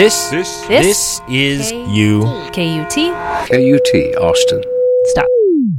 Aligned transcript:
This, 0.00 0.30
This, 0.30 0.66
this 0.66 1.20
is 1.28 1.72
you. 1.72 2.22
KUT. 2.54 2.94
KUT, 2.94 4.16
Austin. 4.16 4.62
Stop. 5.04 5.26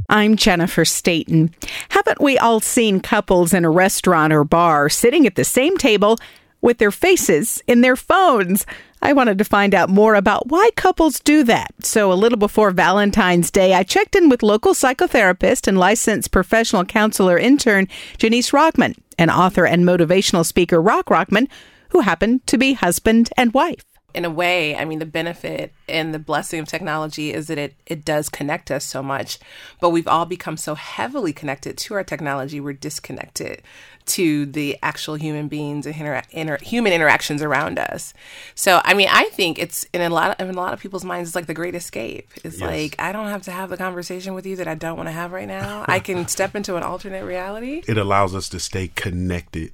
I'm 0.08 0.36
Jennifer 0.36 0.84
Stayton. 0.84 1.52
Haven't 1.88 2.20
we 2.20 2.38
all 2.38 2.60
seen 2.60 3.00
couples 3.00 3.52
in 3.52 3.64
a 3.64 3.70
restaurant 3.70 4.32
or 4.32 4.44
bar 4.44 4.88
sitting 4.88 5.26
at 5.26 5.34
the 5.34 5.42
same 5.42 5.76
table 5.76 6.18
with 6.60 6.78
their 6.78 6.92
faces 6.92 7.64
in 7.66 7.80
their 7.80 7.96
phones? 7.96 8.64
I 9.02 9.12
wanted 9.12 9.38
to 9.38 9.44
find 9.44 9.74
out 9.74 9.90
more 9.90 10.14
about 10.14 10.46
why 10.46 10.70
couples 10.76 11.18
do 11.18 11.42
that. 11.42 11.84
So, 11.84 12.12
a 12.12 12.14
little 12.14 12.38
before 12.38 12.70
Valentine's 12.70 13.50
Day, 13.50 13.74
I 13.74 13.82
checked 13.82 14.14
in 14.14 14.28
with 14.28 14.44
local 14.44 14.72
psychotherapist 14.72 15.66
and 15.66 15.80
licensed 15.80 16.30
professional 16.30 16.84
counselor 16.84 17.38
intern 17.38 17.88
Junice 18.18 18.52
Rockman 18.52 18.96
and 19.18 19.32
author 19.32 19.66
and 19.66 19.82
motivational 19.82 20.46
speaker 20.46 20.80
Rock 20.80 21.06
Rockman, 21.06 21.48
who 21.88 22.02
happened 22.02 22.46
to 22.46 22.56
be 22.56 22.74
husband 22.74 23.28
and 23.36 23.52
wife 23.52 23.82
in 24.14 24.24
a 24.24 24.30
way, 24.30 24.76
I 24.76 24.84
mean, 24.84 24.98
the 24.98 25.06
benefit 25.06 25.72
and 25.88 26.12
the 26.14 26.18
blessing 26.18 26.60
of 26.60 26.66
technology 26.68 27.32
is 27.32 27.46
that 27.48 27.58
it, 27.58 27.74
it 27.86 28.04
does 28.04 28.28
connect 28.28 28.70
us 28.70 28.84
so 28.84 29.02
much, 29.02 29.38
but 29.80 29.90
we've 29.90 30.08
all 30.08 30.26
become 30.26 30.56
so 30.56 30.74
heavily 30.74 31.32
connected 31.32 31.76
to 31.78 31.94
our 31.94 32.04
technology, 32.04 32.60
we're 32.60 32.72
disconnected 32.72 33.62
to 34.04 34.46
the 34.46 34.76
actual 34.82 35.14
human 35.14 35.46
beings 35.46 35.86
and 35.86 35.94
inter- 35.94 36.22
inter- 36.32 36.58
human 36.60 36.92
interactions 36.92 37.40
around 37.40 37.78
us. 37.78 38.12
So, 38.56 38.80
I 38.84 38.94
mean, 38.94 39.08
I 39.10 39.24
think 39.26 39.60
it's 39.60 39.84
in 39.92 40.00
a 40.00 40.10
lot 40.10 40.32
of, 40.40 40.48
in 40.48 40.52
a 40.54 40.58
lot 40.58 40.72
of 40.72 40.80
people's 40.80 41.04
minds, 41.04 41.28
it's 41.28 41.36
like 41.36 41.46
the 41.46 41.54
great 41.54 41.76
escape. 41.76 42.28
It's 42.42 42.58
Yes. 42.58 42.68
like 42.68 42.96
I 42.98 43.12
don't 43.12 43.28
have 43.28 43.42
to 43.42 43.52
have 43.52 43.70
the 43.70 43.76
conversation 43.76 44.34
with 44.34 44.44
you 44.44 44.56
that 44.56 44.66
I 44.66 44.74
don't 44.74 44.96
want 44.96 45.06
to 45.08 45.12
have 45.12 45.30
right 45.30 45.46
now. 45.46 45.84
I 45.86 46.00
can 46.00 46.26
step 46.36 46.56
into 46.56 46.74
an 46.76 46.82
alternate 46.82 47.24
reality. 47.24 47.82
it 47.86 47.96
allows 47.96 48.34
us 48.34 48.48
to 48.48 48.58
stay 48.58 48.88
connected 48.88 49.70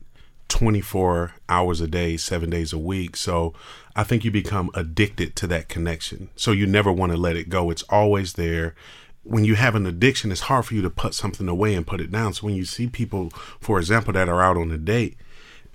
24 0.48 1.34
hours 1.48 1.80
a 1.80 1.86
day, 1.86 2.16
seven 2.16 2.50
days 2.50 2.72
a 2.72 2.78
week. 2.78 3.16
So 3.16 3.54
I 3.94 4.02
think 4.02 4.24
you 4.24 4.30
become 4.30 4.70
addicted 4.74 5.36
to 5.36 5.46
that 5.48 5.68
connection. 5.68 6.30
So 6.36 6.52
you 6.52 6.66
never 6.66 6.92
want 6.92 7.12
to 7.12 7.18
let 7.18 7.36
it 7.36 7.48
go. 7.48 7.70
It's 7.70 7.82
always 7.84 8.34
there. 8.34 8.74
When 9.22 9.44
you 9.44 9.56
have 9.56 9.74
an 9.74 9.86
addiction, 9.86 10.32
it's 10.32 10.42
hard 10.42 10.66
for 10.66 10.74
you 10.74 10.82
to 10.82 10.90
put 10.90 11.14
something 11.14 11.48
away 11.48 11.74
and 11.74 11.86
put 11.86 12.00
it 12.00 12.10
down. 12.10 12.32
So 12.32 12.46
when 12.46 12.54
you 12.54 12.64
see 12.64 12.86
people, 12.86 13.30
for 13.60 13.78
example, 13.78 14.12
that 14.14 14.28
are 14.28 14.42
out 14.42 14.56
on 14.56 14.70
a 14.70 14.78
date, 14.78 15.16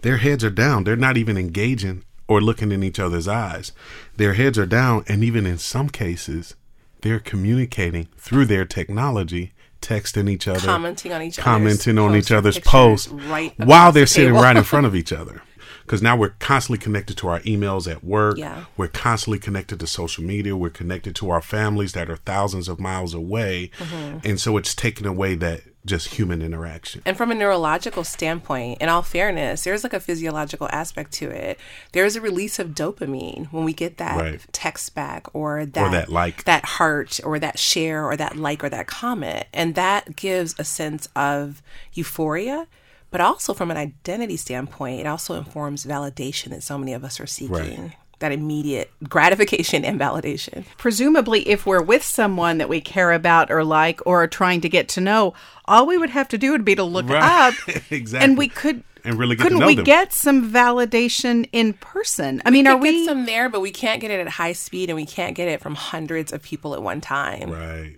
their 0.01 0.17
heads 0.17 0.43
are 0.43 0.49
down. 0.49 0.83
They're 0.83 0.95
not 0.95 1.17
even 1.17 1.37
engaging 1.37 2.03
or 2.27 2.41
looking 2.41 2.71
in 2.71 2.83
each 2.83 2.99
other's 2.99 3.27
eyes. 3.27 3.71
Their 4.17 4.33
heads 4.33 4.57
are 4.57 4.65
down. 4.65 5.03
And 5.07 5.23
even 5.23 5.45
in 5.45 5.57
some 5.57 5.89
cases, 5.89 6.55
they're 7.01 7.19
communicating 7.19 8.07
through 8.17 8.45
their 8.45 8.65
technology, 8.65 9.52
texting 9.83 10.29
each 10.29 10.47
other, 10.47 10.59
Commenting 10.59 11.11
on 11.11 11.21
each 11.21 11.37
other's 11.37 11.43
commenting 11.43 11.97
on 11.97 12.11
posts 12.11 12.27
each 12.27 12.31
other's 12.31 12.59
posts 12.59 13.07
right 13.09 13.53
while 13.59 13.91
they're 13.91 14.03
the 14.03 14.07
sitting 14.07 14.33
right 14.33 14.55
in 14.55 14.63
front 14.63 14.85
of 14.85 14.95
each 15.01 15.13
other. 15.13 15.41
Because 15.83 16.01
now 16.01 16.15
we're 16.15 16.29
constantly 16.39 16.81
connected 16.81 17.17
to 17.17 17.27
our 17.27 17.41
emails 17.41 17.91
at 17.91 18.05
work. 18.05 18.37
Yeah. 18.37 18.65
We're 18.77 18.87
constantly 18.87 19.37
connected 19.37 19.81
to 19.81 19.87
social 19.87 20.23
media. 20.23 20.55
We're 20.55 20.69
connected 20.69 21.13
to 21.17 21.29
our 21.29 21.41
families 21.41 21.91
that 21.91 22.09
are 22.09 22.15
thousands 22.15 22.69
of 22.69 22.79
miles 22.79 23.13
away. 23.13 23.69
Mm-hmm. 23.77 24.19
And 24.25 24.39
so 24.39 24.55
it's 24.55 24.73
taken 24.73 25.05
away 25.05 25.35
that 25.35 25.63
just 25.85 26.15
human 26.15 26.41
interaction. 26.41 27.01
And 27.05 27.17
from 27.17 27.31
a 27.31 27.35
neurological 27.35 28.03
standpoint, 28.03 28.81
in 28.81 28.89
all 28.89 29.01
fairness, 29.01 29.63
there's 29.63 29.83
like 29.83 29.93
a 29.93 29.99
physiological 29.99 30.69
aspect 30.71 31.11
to 31.13 31.29
it. 31.29 31.59
There's 31.91 32.15
a 32.15 32.21
release 32.21 32.57
of 32.59 32.69
dopamine 32.69 33.47
when 33.51 33.63
we 33.65 33.73
get 33.73 33.97
that 33.97 34.19
Right. 34.19 34.45
text 34.51 34.95
back 34.95 35.27
or 35.33 35.65
that, 35.65 35.91
that 35.91 36.09
like. 36.09 36.45
that 36.45 36.65
heart 36.65 37.19
or 37.23 37.37
that 37.39 37.59
share 37.59 38.05
or 38.05 38.15
that 38.15 38.37
like 38.37 38.63
or 38.63 38.69
that 38.69 38.87
comment. 38.87 39.45
And 39.53 39.75
that 39.75 40.15
gives 40.15 40.55
a 40.57 40.63
sense 40.63 41.07
of 41.15 41.61
euphoria. 41.93 42.67
But 43.11 43.21
also 43.21 43.53
from 43.53 43.69
an 43.69 43.77
identity 43.77 44.37
standpoint, 44.37 45.01
it 45.01 45.05
also 45.05 45.35
informs 45.35 45.85
validation 45.85 46.49
that 46.49 46.63
so 46.63 46.79
many 46.79 46.93
of 46.93 47.03
us 47.03 47.19
are 47.19 47.27
seeking. 47.27 47.53
Right. 47.81 47.97
That 48.23 48.31
immediate 48.31 48.89
gratification 49.09 49.83
and 49.83 49.99
validation. 49.99 50.63
presumably 50.77 51.45
if 51.49 51.65
we're 51.65 51.81
with 51.83 52.03
someone 52.03 52.57
that 52.57 52.69
we 52.69 52.79
care 52.79 53.11
about 53.11 53.51
or 53.51 53.65
like 53.65 53.99
or 54.05 54.23
are 54.23 54.27
trying 54.27 54.61
to 54.61 54.69
get 54.69 54.87
to 54.95 55.01
know 55.01 55.33
all 55.65 55.85
we 55.85 55.97
would 55.97 56.09
have 56.11 56.29
to 56.29 56.37
do 56.37 56.51
would 56.51 56.63
be 56.63 56.73
to 56.75 56.83
look 56.85 57.09
Right. 57.09 57.21
up 57.21 57.53
Exactly. 57.91 58.25
and 58.25 58.37
we 58.37 58.47
could 58.47 58.81
And 59.03 59.19
really 59.19 59.35
get 59.35 59.43
couldn't 59.43 59.59
know 59.59 59.67
we 59.67 59.75
them. 59.75 59.83
get 59.83 60.13
some 60.13 60.49
validation 60.49 61.49
in 61.51 61.73
person 61.73 62.41
i 62.45 62.49
mean 62.49 62.63
We 62.63 62.71
are 62.71 62.75
could 62.75 62.81
we 62.83 62.91
get 62.99 63.05
some 63.07 63.25
there, 63.25 63.49
but 63.49 63.59
we 63.59 63.71
can't 63.71 63.99
get 63.99 64.09
it 64.09 64.21
at 64.21 64.29
high 64.29 64.53
speed 64.53 64.89
and 64.89 64.95
we 64.95 65.05
can't 65.05 65.35
get 65.35 65.49
it 65.49 65.59
from 65.59 65.75
hundreds 65.75 66.31
of 66.31 66.41
people 66.41 66.73
at 66.73 66.81
one 66.81 67.01
time. 67.01 67.51
Right. 67.51 67.97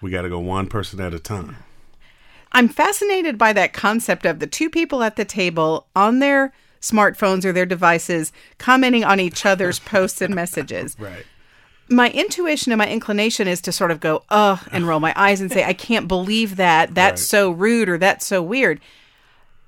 We 0.00 0.10
got 0.10 0.22
to 0.22 0.30
go 0.30 0.38
one 0.40 0.68
person 0.68 1.00
at 1.02 1.12
a 1.12 1.18
time. 1.18 1.56
i'm 2.52 2.68
fascinated 2.68 3.36
by 3.36 3.52
that 3.52 3.74
concept 3.74 4.24
of 4.24 4.38
the 4.38 4.46
two 4.46 4.70
people 4.70 5.02
at 5.02 5.16
the 5.16 5.26
table 5.26 5.86
on 5.94 6.18
their 6.20 6.54
smartphones 6.80 7.44
or 7.44 7.52
their 7.52 7.66
devices 7.66 8.32
commenting 8.58 9.04
on 9.04 9.20
each 9.20 9.44
other's 9.46 9.78
posts 9.92 10.20
and 10.20 10.34
messages 10.34 10.96
Right. 10.98 11.24
my 11.88 12.08
intuition 12.10 12.72
and 12.72 12.78
my 12.78 12.88
inclination 12.88 13.48
is 13.48 13.60
to 13.62 13.72
sort 13.72 13.90
of 13.90 14.00
go, 14.00 14.22
ugh, 14.30 14.60
and 14.72 14.86
roll 14.86 15.00
my 15.00 15.12
eyes 15.16 15.40
and 15.40 15.50
say, 15.52 15.64
I 15.64 15.72
can't 15.74 16.06
believe 16.08 16.56
that. 16.56 16.94
That's 16.94 17.20
Right. 17.22 17.26
so 17.28 17.50
rude 17.50 17.88
or 17.88 17.98
that's 17.98 18.24
so 18.26 18.42
weird. 18.42 18.80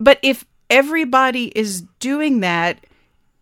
But 0.01 0.19
if 0.23 0.45
everybody 0.71 1.47
is 1.59 1.83
doing 2.01 2.41
that, 2.41 2.79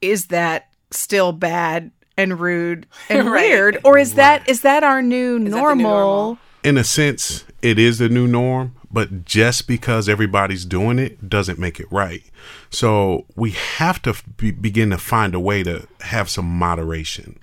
is 0.01 0.27
that 0.27 0.69
still 0.91 1.33
bad 1.33 1.91
and 2.17 2.41
rude 2.41 2.87
and 3.09 3.31
Right. 3.31 3.51
weird? 3.51 3.79
Or 3.85 3.99
is 3.99 4.15
that 4.15 4.49
is 4.49 4.63
that 4.63 4.83
our 4.83 5.01
new, 5.03 5.39
new 5.39 5.51
normal? 5.51 6.39
In 6.63 6.77
a 6.77 6.85
sense, 6.85 7.45
it 7.63 7.79
is 7.79 7.99
the 7.99 8.09
new 8.09 8.27
norm, 8.27 8.75
but 8.91 9.25
just 9.25 9.67
because 9.67 10.09
everybody's 10.09 10.65
doing 10.65 10.99
it 10.99 11.29
doesn't 11.29 11.59
make 11.59 11.79
it 11.81 11.91
right. 11.91 12.23
So 12.71 13.27
we 13.37 13.51
have 13.51 14.03
to 14.03 14.15
be, 14.37 14.51
begin 14.51 14.91
to 14.91 14.99
find 14.99 15.35
a 15.35 15.41
way 15.41 15.63
to 15.63 15.87
have 16.01 16.29
some 16.29 16.47
moderation. 16.47 17.39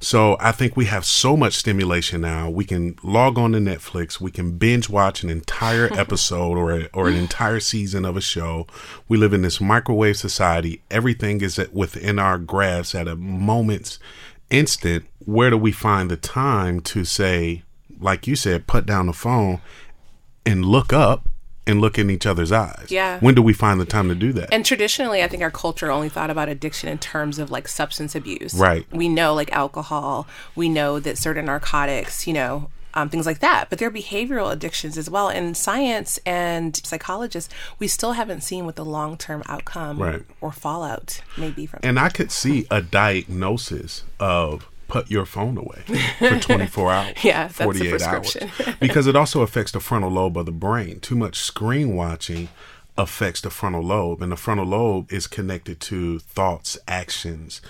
So 0.00 0.36
I 0.38 0.52
think 0.52 0.76
we 0.76 0.84
have 0.84 1.06
so 1.06 1.34
much 1.34 1.54
stimulation 1.54 2.20
now. 2.20 2.50
We 2.50 2.66
can 2.66 2.96
log 3.02 3.38
on 3.38 3.52
to 3.52 3.58
Netflix. 3.58 4.20
We 4.20 4.30
can 4.30 4.58
binge 4.58 4.90
watch 4.90 5.22
an 5.22 5.30
entire 5.30 5.90
episode 5.98 6.58
or 6.58 6.72
a, 6.72 6.88
or 6.92 7.08
an 7.08 7.14
entire 7.14 7.58
season 7.58 8.04
of 8.04 8.16
a 8.16 8.20
show. 8.20 8.66
We 9.08 9.16
live 9.16 9.32
in 9.32 9.42
this 9.42 9.62
microwave 9.62 10.18
society. 10.18 10.82
Everything 10.90 11.40
is 11.40 11.58
at, 11.58 11.72
within 11.72 12.18
our 12.18 12.38
grasp 12.38 12.94
at 12.94 13.08
a 13.08 13.16
moment's 13.16 13.98
instant. 14.50 15.06
Where 15.24 15.48
do 15.48 15.56
we 15.56 15.72
find 15.72 16.10
the 16.10 16.18
time 16.18 16.80
to 16.80 17.06
say, 17.06 17.62
like 18.04 18.26
you 18.26 18.36
said, 18.36 18.66
put 18.66 18.84
down 18.86 19.06
the 19.06 19.12
phone 19.12 19.60
and 20.46 20.64
look 20.64 20.92
up 20.92 21.28
and 21.66 21.80
look 21.80 21.98
in 21.98 22.10
each 22.10 22.26
other's 22.26 22.52
eyes? 22.52 22.86
Yeah. 22.90 23.18
When 23.20 23.34
do 23.34 23.40
we 23.42 23.54
find 23.54 23.80
the 23.80 23.86
time 23.86 24.08
to 24.10 24.14
do 24.14 24.32
that? 24.34 24.52
And 24.52 24.64
traditionally, 24.64 25.22
I 25.22 25.28
think 25.28 25.42
our 25.42 25.50
culture 25.50 25.90
only 25.90 26.10
thought 26.10 26.28
about 26.30 26.48
addiction 26.50 26.90
in 26.90 26.98
terms 26.98 27.38
of 27.38 27.50
like 27.50 27.66
substance 27.66 28.14
abuse. 28.14 28.52
Right. 28.54 28.86
We 28.92 29.08
know 29.08 29.32
like 29.34 29.50
alcohol, 29.52 30.28
we 30.54 30.68
know 30.68 31.00
that 31.00 31.16
certain 31.16 31.46
narcotics, 31.46 32.26
you 32.26 32.34
know, 32.34 32.68
um, 32.96 33.08
things 33.08 33.26
like 33.26 33.40
that. 33.40 33.70
But 33.70 33.78
there 33.80 33.88
are 33.88 33.90
behavioral 33.90 34.52
addictions 34.52 34.96
as 34.98 35.08
well. 35.10 35.28
And 35.28 35.56
science 35.56 36.20
and 36.26 36.76
psychologists, 36.76 37.52
we 37.78 37.88
still 37.88 38.12
haven't 38.12 38.42
seen 38.42 38.66
what 38.66 38.76
the 38.76 38.84
long 38.84 39.16
term 39.16 39.42
outcome 39.48 39.98
Right. 40.00 40.22
or 40.42 40.52
fallout 40.52 41.22
may 41.38 41.50
be 41.50 41.64
from 41.66 41.80
And 41.82 41.98
I 41.98 42.10
could 42.10 42.30
see 42.30 42.66
a 42.70 42.82
diagnosis 42.82 44.04
of 44.20 44.68
put 44.88 45.10
your 45.10 45.24
phone 45.26 45.56
away 45.56 45.82
for 46.18 46.38
24 46.40 46.92
hours, 46.92 47.24
Yeah, 47.24 47.48
that's 47.48 47.58
48 47.58 48.02
hours. 48.02 48.36
because 48.80 49.06
it 49.06 49.16
also 49.16 49.42
affects 49.42 49.72
the 49.72 49.80
frontal 49.80 50.10
lobe 50.10 50.36
of 50.36 50.46
the 50.46 50.52
brain. 50.52 51.00
Too 51.00 51.16
much 51.16 51.38
screen 51.40 51.94
watching 51.96 52.48
affects 52.96 53.40
the 53.40 53.50
frontal 53.50 53.82
lobe, 53.82 54.22
and 54.22 54.30
the 54.32 54.36
frontal 54.36 54.66
lobe 54.66 55.12
is 55.12 55.26
connected 55.26 55.80
to 55.80 56.18
thoughts, 56.20 56.78
actions, 56.86 57.60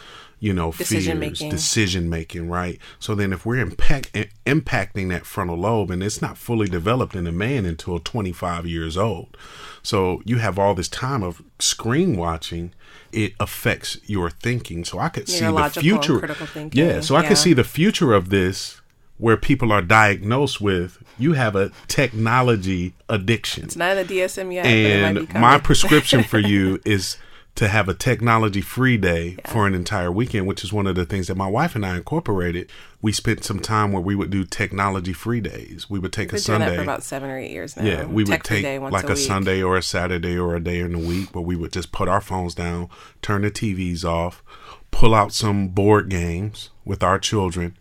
you 0.45 0.53
know, 0.53 0.73
Decision 0.73 1.21
fears, 1.21 1.41
making. 1.41 1.51
decision 1.51 2.11
making, 2.11 2.51
right? 2.51 2.79
So 2.99 3.15
then 3.15 3.33
if 3.33 3.47
we're 3.47 3.57
impact, 3.61 4.13
impacting 4.45 5.09
that 5.09 5.25
frontal 5.25 5.57
lobe 5.57 5.91
and 5.91 6.03
it's 6.03 6.21
not 6.21 6.37
fully 6.37 6.69
developed 6.69 7.17
in 7.17 7.27
a 7.27 7.33
man 7.33 7.65
until 7.65 7.99
25 7.99 8.67
years 8.67 8.99
old. 8.99 9.39
So 9.83 10.21
you 10.27 10.37
have 10.39 10.59
all 10.59 10.75
this 10.75 10.91
time 10.91 11.23
of 11.23 11.41
screen 11.59 12.19
watching, 12.19 12.75
it 13.11 13.33
affects 13.41 13.99
your 14.05 14.29
thinking. 14.29 14.85
So 14.85 14.99
I 14.99 15.09
could 15.09 15.31
see 15.31 15.47
the 15.47 15.71
future. 15.71 16.19
critical 16.19 16.47
thinking, 16.47 16.79
Yeah, 16.79 17.01
so 17.01 17.15
I 17.17 17.23
yeah. 17.23 17.29
could 17.29 17.39
see 17.39 17.55
the 17.55 17.65
future 17.65 18.13
of 18.13 18.29
this 18.29 18.83
where 19.17 19.39
people 19.39 19.73
are 19.73 19.81
diagnosed 19.81 20.61
with 20.61 20.99
you 21.19 21.33
have 21.33 21.57
a 21.57 21.71
technology 21.89 22.93
addiction 23.09 23.65
It's 23.65 23.77
not 23.77 23.95
the 23.95 24.05
DSM 24.05 24.53
yet, 24.53 24.65
but 24.65 24.71
it 24.73 25.03
might 25.03 25.21
be 25.27 25.33
and 25.33 25.41
my 25.41 25.57
prescription 25.69 26.23
for 26.23 26.39
you 26.39 26.81
is 26.85 27.17
to 27.57 27.69
have 27.69 27.89
a 27.89 27.95
technology 27.95 28.61
free 28.61 28.97
day 28.97 29.37
for 29.47 29.67
an 29.67 29.75
entire 29.75 30.11
weekend, 30.11 30.47
which 30.47 30.65
is 30.65 30.73
one 30.73 30.89
of 30.89 30.97
the 30.97 31.05
things 31.07 31.29
that 31.29 31.37
my 31.37 31.47
wife 31.47 31.77
and 31.77 31.87
I 31.87 31.97
incorporated. 31.97 32.69
We 33.01 33.13
spent 33.13 33.45
some 33.45 33.61
time 33.61 33.93
where 33.93 34.03
we 34.03 34.17
would 34.17 34.31
do 34.31 34.45
technology 34.45 35.13
free 35.13 35.41
days. 35.41 35.89
We 35.89 35.99
would 36.01 36.13
take 36.13 36.31
Been 36.31 36.41
a 36.41 36.43
doing 36.43 36.59
that 36.61 36.65
Sunday. 36.67 36.77
for 36.79 36.83
about 36.83 37.03
seven 37.05 37.31
or 37.31 37.39
eight 37.39 37.53
years 37.53 37.77
now. 37.77 37.85
yeah, 37.85 38.05
we 38.07 38.25
would 38.25 38.33
Tech-free 38.33 38.63
take 38.63 38.81
like 38.81 39.05
a, 39.05 39.09
week. 39.09 39.17
Sunday 39.19 39.63
or 39.63 39.77
a 39.77 39.83
Saturday 39.83 40.37
or 40.37 40.57
a 40.57 40.61
day 40.61 40.81
in 40.81 40.93
the 40.93 40.99
week 40.99 41.33
where 41.35 41.45
we 41.45 41.55
would 41.55 41.73
just 41.73 41.93
put 41.93 42.09
our 42.09 42.21
phones 42.21 42.55
down, 42.55 42.89
turn 43.23 43.43
the 43.43 43.51
TVs 43.51 44.05
off, 44.05 44.43
pull 44.91 45.15
out 45.15 45.33
some 45.33 45.69
board 45.69 46.09
games 46.09 46.71
with 46.85 47.03
our 47.05 47.19
children, 47.21 47.77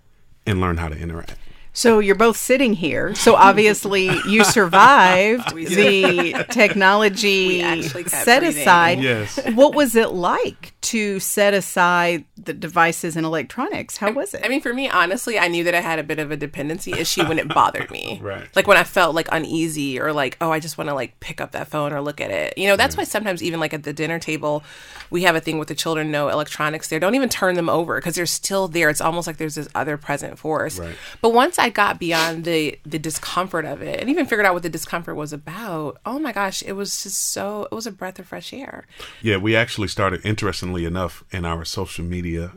and 0.45 0.61
learn 0.61 0.77
how 0.77 0.89
to 0.89 0.97
interact. 0.97 1.35
So 1.73 1.99
you're 1.99 2.15
both 2.15 2.37
sitting 2.37 2.73
here. 2.73 3.15
So 3.15 3.35
obviously 3.35 4.05
you 4.27 4.43
survived 4.43 5.55
the 5.55 6.45
technology 6.51 7.47
We 7.47 7.61
actually 7.63 8.03
kept 8.03 8.25
set 8.25 8.39
breathing. 8.41 8.61
aside. 8.61 9.01
Yes. 9.01 9.39
What 9.53 9.73
was 9.73 9.95
it 9.95 10.11
like 10.11 10.72
to 10.83 11.19
set 11.19 11.53
aside 11.53 12.25
the 12.35 12.53
devices 12.53 13.15
and 13.15 13.25
electronics? 13.25 13.97
How 13.97 14.11
was 14.11 14.33
it? 14.33 14.41
I 14.43 14.49
mean, 14.49 14.61
for 14.61 14.73
me, 14.73 14.89
honestly, 14.89 15.39
I 15.39 15.47
knew 15.47 15.63
that 15.63 15.73
I 15.73 15.79
had 15.79 15.97
a 15.97 16.03
bit 16.03 16.19
of 16.19 16.29
a 16.29 16.37
dependency 16.37 16.91
issue 16.91 17.25
when 17.25 17.39
it 17.39 17.47
bothered 17.47 17.89
me. 17.89 18.01
Right. 18.23 18.47
Like 18.55 18.67
when 18.67 18.77
I 18.77 18.83
felt 18.83 19.15
like 19.15 19.27
uneasy 19.31 19.99
or 19.99 20.13
like, 20.13 20.37
oh, 20.39 20.51
I 20.51 20.59
just 20.59 20.77
want 20.77 20.89
to 20.89 20.93
like 20.93 21.19
pick 21.19 21.41
up 21.41 21.51
that 21.51 21.67
phone 21.67 21.91
or 21.91 21.99
look 21.99 22.21
at 22.21 22.31
it. 22.31 22.57
You 22.57 22.67
know, 22.67 22.77
that's 22.77 22.95
why 22.95 23.03
sometimes 23.03 23.43
even 23.43 23.59
like 23.59 23.73
at 23.73 23.83
the 23.83 23.91
dinner 23.91 24.17
table, 24.17 24.63
we 25.09 25.23
have 25.23 25.35
a 25.35 25.41
thing 25.41 25.57
with 25.57 25.67
the 25.67 25.75
children, 25.75 26.09
no 26.09 26.29
electronics 26.29 26.87
there. 26.87 26.99
Don't 26.99 27.15
even 27.15 27.27
turn 27.29 27.55
them 27.55 27.69
over 27.69 27.97
because 27.97 28.15
they're 28.15 28.25
still 28.25 28.67
there. 28.67 28.89
It's 28.89 29.01
almost 29.01 29.27
like 29.27 29.37
there's 29.37 29.55
this 29.55 29.67
other 29.75 29.97
present 29.97 30.39
force. 30.39 30.79
Right. 30.79 30.95
But 31.21 31.33
once 31.33 31.59
I 31.59 31.69
got 31.69 31.99
beyond 31.99 32.45
the 32.45 32.79
the 32.85 32.99
discomfort 32.99 33.65
of 33.65 33.81
it 33.81 33.99
and 33.99 34.09
even 34.09 34.25
figured 34.25 34.45
out 34.45 34.53
what 34.53 34.63
the 34.63 34.69
discomfort 34.69 35.15
was 35.15 35.33
about, 35.33 35.99
oh 36.05 36.19
my 36.19 36.31
gosh, 36.31 36.63
it 36.63 36.73
was 36.73 37.03
just 37.03 37.31
so 37.31 37.67
it 37.71 37.75
was 37.75 37.87
a 37.87 37.91
breath 37.91 38.19
of 38.19 38.27
fresh 38.27 38.53
air. 38.53 38.85
Yeah, 39.21 39.37
we 39.37 39.55
actually 39.55 39.89
started, 39.89 40.21
interestingly 40.25 40.72
enough, 40.85 41.23
in 41.31 41.45
our 41.45 41.63
social 41.65 42.03
media. 42.03 42.51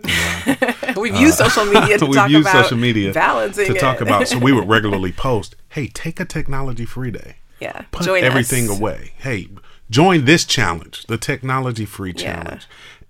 and, 0.46 0.58
uh, 0.96 1.00
We've 1.00 1.14
used 1.16 1.36
social 1.38 1.66
media 1.66 1.98
to 1.98 2.06
we've 2.06 2.14
talk 2.16 2.30
used 2.30 2.48
about 2.48 2.64
social 2.64 2.78
media 2.78 3.12
balancing 3.12 3.66
to 3.66 3.74
talk 3.78 4.00
about. 4.00 4.28
So 4.28 4.38
we 4.38 4.52
would 4.52 4.68
regularly 4.76 5.12
post, 5.12 5.54
"Hey, 5.68 5.88
take 5.88 6.18
a 6.20 6.24
technology 6.24 6.84
free 6.86 7.10
day. 7.10 7.36
Yeah, 7.60 7.82
Put 7.90 8.04
join 8.06 8.24
everything 8.24 8.70
us. 8.70 8.78
away. 8.78 9.12
Hey, 9.16 9.48
join 9.90 10.24
this 10.24 10.44
challenge, 10.44 11.04
the 11.06 11.18
technology 11.18 11.84
free 11.84 12.14
Yeah. 12.16 12.58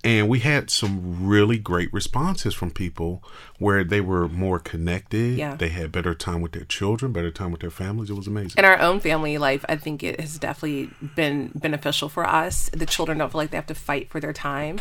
Challenge." 0.06 0.20
And 0.20 0.29
we 0.29 0.41
had 0.41 0.70
some 0.70 1.26
really 1.26 1.58
great 1.58 1.93
responses 1.93 2.55
from 2.55 2.70
people 2.70 3.23
where 3.58 3.85
they 3.85 4.00
were 4.00 4.29
more 4.29 4.58
connected. 4.58 5.38
Yeah. 5.38 5.55
They 5.56 5.69
had 5.69 5.93
better 5.93 6.14
time 6.14 6.41
with 6.41 6.53
their 6.53 6.64
children, 6.64 7.12
better 7.12 7.31
time 7.31 7.50
with 7.50 7.61
their 7.61 7.70
families. 7.70 8.11
It 8.11 8.14
was 8.14 8.26
amazing. 8.26 8.58
in 8.58 8.64
our 8.64 8.79
own 8.79 9.00
family 9.00 9.38
life, 9.38 9.64
I 9.69 9.76
think 9.76 10.03
it 10.03 10.20
has 10.20 10.38
definitely 10.38 10.91
been 11.14 11.53
beneficial 11.55 12.08
for 12.08 12.26
us. 12.26 12.69
The 12.73 12.87
children 12.87 13.19
don't 13.19 13.31
feel 13.31 13.41
like 13.41 13.50
they 13.50 13.56
have 13.56 13.67
to 13.67 13.75
fight 13.75 14.11
for 14.11 14.20
their 14.20 14.32
time. 14.32 14.81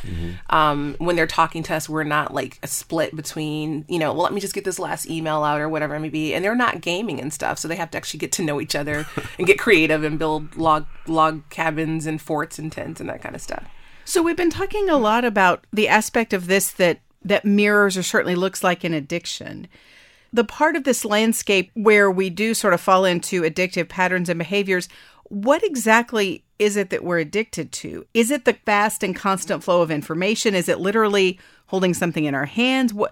Um, 0.50 0.96
when 1.00 1.16
they're 1.16 1.28
talking 1.28 1.64
to 1.64 1.76
us, 1.76 1.88
we're 1.90 2.04
not 2.04 2.34
like 2.34 2.60
a 2.64 2.68
split 2.68 3.16
between, 3.16 3.86
you 3.88 4.00
know, 4.00 4.14
well, 4.14 4.24
let 4.24 4.34
me 4.34 4.42
just 4.42 4.54
get 4.54 4.66
this 4.66 4.80
last 4.80 5.10
email 5.10 5.44
out 5.44 5.62
or 5.62 5.70
whatever 5.70 5.96
it 5.96 6.00
may 6.00 6.10
be. 6.10 6.34
And 6.34 6.44
they're 6.44 6.56
not 6.56 6.82
gaming 6.82 7.20
and 7.20 7.34
stuff, 7.34 7.60
so 7.60 7.68
they 7.68 7.76
have 7.76 7.92
to 7.92 7.98
actually 7.98 8.20
get 8.20 8.32
to 8.34 8.44
know 8.44 8.60
each 8.60 8.76
other 8.76 9.06
and 9.38 9.48
get 9.48 9.60
creative 9.60 10.04
and 10.04 10.20
build 10.20 10.56
log 10.56 10.86
log 11.08 11.48
cabins 11.50 12.06
and 12.06 12.22
forts 12.22 12.60
and 12.60 12.72
tents 12.72 13.00
and 13.00 13.10
that 13.10 13.22
kind 13.22 13.36
of 13.36 13.42
stuff. 13.42 13.66
So 14.08 14.22
we've 14.22 14.38
been 14.38 14.52
talking 14.52 14.88
a 14.88 14.98
lot 14.98 15.26
about 15.26 15.66
the 15.74 15.88
aspect 15.88 16.32
of 16.32 16.46
this 16.46 16.72
that 16.74 17.00
that 17.24 17.44
mirrors 17.44 17.98
or 17.98 18.04
certainly 18.04 18.36
looks 18.36 18.64
like 18.64 18.84
an 18.84 18.94
addiction. 18.94 19.68
The 20.32 20.44
part 20.44 20.76
of 20.76 20.84
this 20.84 21.04
landscape 21.04 21.72
where 21.74 22.12
we 22.12 22.30
do 22.30 22.54
sort 22.54 22.76
of 22.76 22.82
fall 22.82 23.04
into 23.04 23.42
addictive 23.42 23.90
patterns 23.90 24.30
and 24.30 24.38
behaviors, 24.38 24.88
what 25.24 25.64
exactly 25.64 26.44
is 26.60 26.78
it 26.78 26.92
that 26.92 27.04
we're 27.04 27.18
addicted 27.18 27.72
to? 27.72 28.06
Is 28.14 28.30
it 28.30 28.46
the 28.46 28.54
fast 28.54 29.02
and 29.02 29.16
constant 29.16 29.64
flow 29.64 29.82
of 29.82 29.90
information? 29.90 30.54
Is 30.54 30.70
it 30.70 30.80
literally 30.80 31.40
holding 31.66 31.96
something 31.96 32.26
in 32.26 32.36
our 32.36 32.46
hands? 32.46 32.94
What 32.94 33.12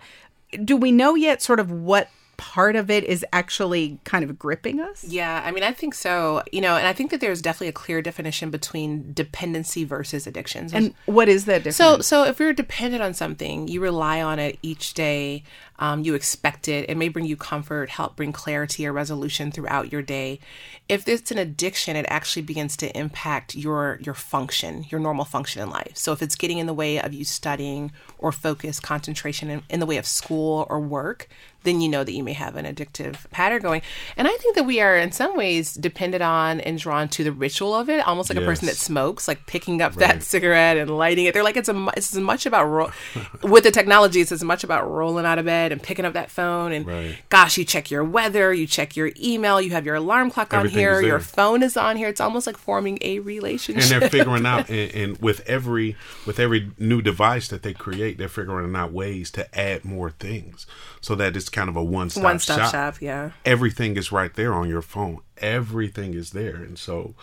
do 0.63 0.77
we 0.77 0.91
know 0.91 1.15
yet 1.15 1.41
sort 1.41 1.59
of 1.59 1.71
what 1.71 2.07
part 2.37 2.75
of 2.75 2.89
it 2.89 3.03
is 3.03 3.25
actually 3.33 3.99
kind 4.03 4.23
of 4.23 4.37
gripping 4.37 4.79
us? 4.79 5.03
Yeah, 5.03 5.41
I 5.45 5.51
mean, 5.51 5.63
I 5.63 5.71
think 5.71 5.93
so. 5.93 6.43
You 6.51 6.61
know, 6.61 6.75
and 6.75 6.87
I 6.87 6.93
think 6.93 7.11
that 7.11 7.21
there's 7.21 7.41
definitely 7.41 7.69
a 7.69 7.73
clear 7.73 8.01
definition 8.01 8.49
between 8.49 9.13
dependency 9.13 9.83
versus 9.83 10.27
addictions. 10.27 10.73
And 10.73 10.93
what 11.05 11.29
is 11.29 11.45
that 11.45 11.59
difference? 11.59 11.77
So, 11.77 11.99
so 11.99 12.23
if 12.25 12.39
you're 12.39 12.53
dependent 12.53 13.03
on 13.03 13.13
something, 13.13 13.67
you 13.67 13.81
rely 13.81 14.21
on 14.21 14.39
it 14.39 14.57
each 14.61 14.93
day. 14.93 15.43
Um, 15.79 16.03
you 16.03 16.13
expect 16.13 16.67
it. 16.67 16.89
It 16.89 16.97
may 16.97 17.09
bring 17.09 17.25
you 17.25 17.35
comfort, 17.35 17.89
help 17.89 18.15
bring 18.15 18.31
clarity 18.31 18.85
or 18.85 18.93
resolution 18.93 19.51
throughout 19.51 19.91
your 19.91 20.01
day. 20.01 20.39
If 20.87 21.07
it's 21.07 21.31
an 21.31 21.37
addiction, 21.37 21.95
it 21.95 22.05
actually 22.09 22.43
begins 22.43 22.77
to 22.77 22.97
impact 22.97 23.55
your 23.55 23.99
your 24.01 24.13
function, 24.13 24.85
your 24.89 24.99
normal 24.99 25.25
function 25.25 25.61
in 25.61 25.69
life. 25.69 25.93
So 25.95 26.11
if 26.11 26.21
it's 26.21 26.35
getting 26.35 26.59
in 26.59 26.67
the 26.67 26.73
way 26.73 26.99
of 26.99 27.13
you 27.13 27.25
studying 27.25 27.91
or 28.17 28.31
focus, 28.31 28.79
concentration, 28.79 29.49
in, 29.49 29.63
in 29.69 29.79
the 29.79 29.85
way 29.85 29.97
of 29.97 30.05
school 30.05 30.67
or 30.69 30.79
work, 30.79 31.27
then 31.63 31.81
you 31.81 31.89
know 31.89 32.03
that 32.03 32.11
you 32.11 32.23
may 32.23 32.33
have 32.33 32.55
an 32.55 32.65
addictive 32.65 33.29
pattern 33.31 33.61
going. 33.61 33.81
And 34.17 34.27
I 34.27 34.31
think 34.31 34.55
that 34.55 34.63
we 34.65 34.81
are 34.81 34.97
in 34.97 35.11
some 35.11 35.35
ways 35.35 35.73
dependent 35.73 36.21
on 36.21 36.59
and 36.59 36.77
drawn 36.77 37.07
to 37.09 37.23
the 37.23 37.31
ritual 37.31 37.73
of 37.73 37.89
it, 37.89 38.05
almost 38.05 38.29
like 38.29 38.37
a 38.37 38.45
person 38.45 38.65
that 38.67 38.75
smokes, 38.75 39.27
like 39.27 39.45
picking 39.47 39.81
up 39.81 39.93
that 39.95 40.23
cigarette 40.23 40.77
and 40.77 40.89
lighting 40.95 41.25
it. 41.25 41.33
They're 41.33 41.43
like 41.43 41.57
it's 41.57 41.69
a 41.69 41.89
it's 41.95 42.13
as 42.13 42.19
much 42.19 42.45
about 42.45 42.65
ro- 42.65 42.91
with 43.43 43.63
the 43.63 43.71
technology. 43.71 44.21
It's 44.21 44.31
as 44.31 44.43
much 44.43 44.63
about 44.63 44.89
rolling 44.89 45.25
out 45.25 45.39
of 45.39 45.45
bed 45.45 45.62
and 45.71 45.81
picking 45.81 46.03
up 46.05 46.13
that 46.13 46.29
phone 46.29 46.71
and 46.71 46.85
Right. 46.85 47.15
gosh, 47.29 47.57
you 47.57 47.65
check 47.65 47.89
your 47.89 48.03
weather, 48.03 48.53
you 48.53 48.67
check 48.67 48.95
your 48.97 49.11
email, 49.21 49.61
you 49.61 49.71
have 49.71 49.85
your 49.85 49.95
alarm 49.95 50.29
clock 50.31 50.53
on 50.53 50.59
Everything 50.61 50.79
here, 50.79 50.99
is 50.99 51.05
your 51.05 51.19
phone 51.19 51.63
is 51.63 51.77
on 51.77 51.95
here. 51.95 52.07
It's 52.09 52.21
almost 52.21 52.45
like 52.47 52.57
forming 52.57 52.97
a 53.01 53.19
relationship. 53.19 53.83
and 53.91 54.01
they're 54.01 54.09
figuring 54.09 54.45
out 54.45 54.69
and, 54.69 54.91
and 54.93 55.17
with 55.19 55.39
every 55.47 55.95
with 56.25 56.39
every 56.39 56.71
new 56.77 57.01
device 57.01 57.47
that 57.47 57.63
they 57.63 57.73
create 57.73 58.17
they're 58.17 58.27
figuring 58.27 58.75
out 58.75 58.91
ways 58.91 59.31
to 59.31 59.57
add 59.59 59.85
more 59.85 60.09
things 60.09 60.65
so 61.01 61.15
that 61.15 61.35
it's 61.35 61.49
kind 61.49 61.69
of 61.69 61.75
a 61.75 61.83
one-stop, 61.83 62.23
One 62.23 62.39
stop 62.39 62.59
shop. 62.59 62.71
shop, 62.71 63.01
yeah. 63.01 63.31
everything 63.45 63.95
is 63.97 64.11
right 64.11 64.33
there 64.33 64.53
on 64.53 64.69
your 64.69 64.81
phone 64.81 65.19
everything 65.37 66.13
is 66.13 66.31
there 66.31 66.55
and 66.55 66.77
so 66.77 67.13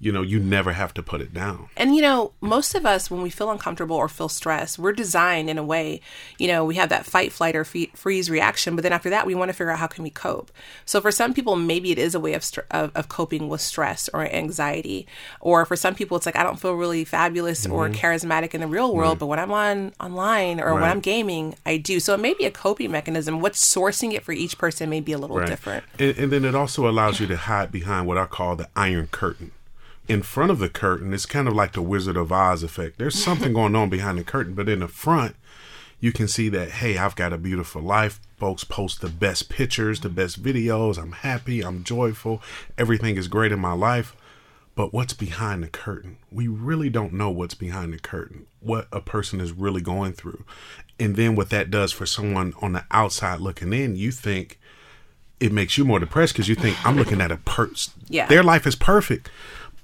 you 0.00 0.12
know 0.12 0.22
you 0.22 0.38
never 0.38 0.72
have 0.72 0.94
to 0.94 1.02
put 1.02 1.20
it 1.20 1.32
down 1.34 1.68
And 1.76 1.94
you 1.94 2.02
know, 2.02 2.32
most 2.40 2.74
of 2.74 2.86
us, 2.86 3.10
when 3.10 3.22
we 3.22 3.30
feel 3.30 3.50
uncomfortable 3.50 3.96
or 3.96 4.08
feel 4.08 4.28
stressed, 4.28 4.78
we're 4.78 4.92
designed 4.92 5.48
in 5.50 5.58
a 5.58 5.62
way. 5.62 6.00
You 6.38 6.48
know, 6.48 6.64
we 6.64 6.76
have 6.76 6.88
that 6.88 7.06
fight, 7.06 7.32
flight, 7.32 7.56
or 7.56 7.64
fe- 7.64 7.90
freeze 7.94 8.30
reaction, 8.30 8.74
but 8.74 8.82
then 8.82 8.92
after 8.92 9.10
that, 9.10 9.26
we 9.26 9.34
want 9.34 9.48
to 9.48 9.52
figure 9.52 9.70
out 9.70 9.78
how 9.78 9.86
can 9.86 10.04
we 10.04 10.10
cope. 10.10 10.50
So 10.84 11.00
for 11.00 11.10
some 11.10 11.34
people, 11.34 11.56
maybe 11.56 11.90
it 11.90 11.98
is 11.98 12.14
a 12.14 12.20
way 12.20 12.34
of 12.34 12.44
str- 12.44 12.60
of, 12.70 12.90
of 12.94 13.08
coping 13.08 13.48
with 13.48 13.60
stress 13.60 14.08
or 14.12 14.26
anxiety, 14.26 15.06
or 15.40 15.64
for 15.64 15.76
some 15.76 15.94
people, 15.94 16.16
it's 16.16 16.26
like 16.26 16.36
I 16.36 16.42
don't 16.42 16.60
feel 16.60 16.74
really 16.74 17.04
fabulous 17.04 17.66
or 17.66 17.88
mm-hmm. 17.88 17.94
charismatic 17.94 18.54
in 18.54 18.60
the 18.60 18.66
real 18.66 18.94
world, 18.94 19.18
but 19.18 19.26
when 19.26 19.38
I'm 19.38 19.52
on 19.52 19.92
online 20.00 20.60
or 20.60 20.74
when 20.74 20.84
I'm 20.84 21.00
gaming, 21.00 21.54
I 21.64 21.76
do. 21.76 22.00
So 22.00 22.14
it 22.14 22.20
may 22.20 22.34
be 22.34 22.44
a 22.44 22.50
coping 22.50 22.90
mechanism. 22.90 23.40
What's 23.40 23.64
sourcing 23.64 24.12
it 24.12 24.24
for 24.24 24.32
each 24.32 24.58
person 24.58 24.90
may 24.90 25.00
be 25.00 25.12
a 25.12 25.18
little 25.18 25.40
different. 25.44 25.84
And, 25.98 26.16
and 26.18 26.32
then 26.32 26.44
it 26.44 26.54
also 26.54 26.88
allows 26.88 27.20
you 27.20 27.26
to 27.28 27.36
hide 27.36 27.72
behind 27.72 28.06
what 28.06 28.18
I 28.18 28.26
call 28.26 28.56
the 28.56 28.68
iron 28.74 29.08
curtain. 29.08 29.52
In 30.08 30.22
front 30.22 30.50
of 30.50 30.58
the 30.58 30.70
curtain, 30.70 31.12
it's 31.12 31.26
kind 31.26 31.46
of 31.46 31.54
like 31.54 31.72
the 31.72 31.82
Wizard 31.82 32.16
of 32.16 32.32
Oz 32.32 32.62
effect. 32.62 32.98
There's 32.98 33.22
something 33.22 33.52
going 33.52 33.76
on 33.76 33.90
behind 33.90 34.18
the 34.18 34.24
curtain, 34.24 34.54
but 34.54 34.68
in 34.68 34.80
the 34.80 34.88
front, 34.88 35.36
you 36.00 36.12
can 36.12 36.28
see 36.28 36.48
that, 36.48 36.70
hey, 36.70 36.96
I've 36.96 37.16
got 37.16 37.32
a 37.32 37.38
beautiful 37.38 37.82
life. 37.82 38.20
Folks 38.36 38.64
post 38.64 39.00
the 39.00 39.08
best 39.08 39.48
pictures, 39.48 40.00
the 40.00 40.08
best 40.08 40.42
videos. 40.42 40.96
I'm 40.96 41.12
happy, 41.12 41.62
I'm 41.62 41.82
joyful, 41.82 42.40
everything 42.76 43.16
is 43.16 43.28
great 43.28 43.52
in 43.52 43.58
my 43.58 43.72
life. 43.72 44.14
But 44.76 44.92
what's 44.92 45.12
behind 45.12 45.64
the 45.64 45.68
curtain? 45.68 46.18
We 46.30 46.46
really 46.46 46.88
don't 46.88 47.12
know 47.12 47.30
what's 47.30 47.54
behind 47.54 47.92
the 47.92 47.98
curtain, 47.98 48.46
what 48.60 48.86
a 48.92 49.00
person 49.00 49.40
is 49.40 49.50
really 49.50 49.80
going 49.80 50.12
through. 50.12 50.44
And 51.00 51.16
then 51.16 51.34
what 51.34 51.50
that 51.50 51.68
does 51.68 51.92
for 51.92 52.06
someone 52.06 52.54
on 52.62 52.74
the 52.74 52.84
outside 52.92 53.40
looking 53.40 53.72
in, 53.72 53.96
you 53.96 54.12
think 54.12 54.60
it 55.40 55.52
makes 55.52 55.76
you 55.78 55.84
more 55.84 55.98
depressed 55.98 56.32
because 56.32 56.48
you 56.48 56.54
think 56.54 56.76
I'm 56.86 56.96
looking 56.96 57.20
at 57.20 57.32
a 57.32 57.38
person. 57.38 57.92
Yeah. 58.08 58.26
Their 58.26 58.44
life 58.44 58.68
is 58.68 58.76
perfect. 58.76 59.30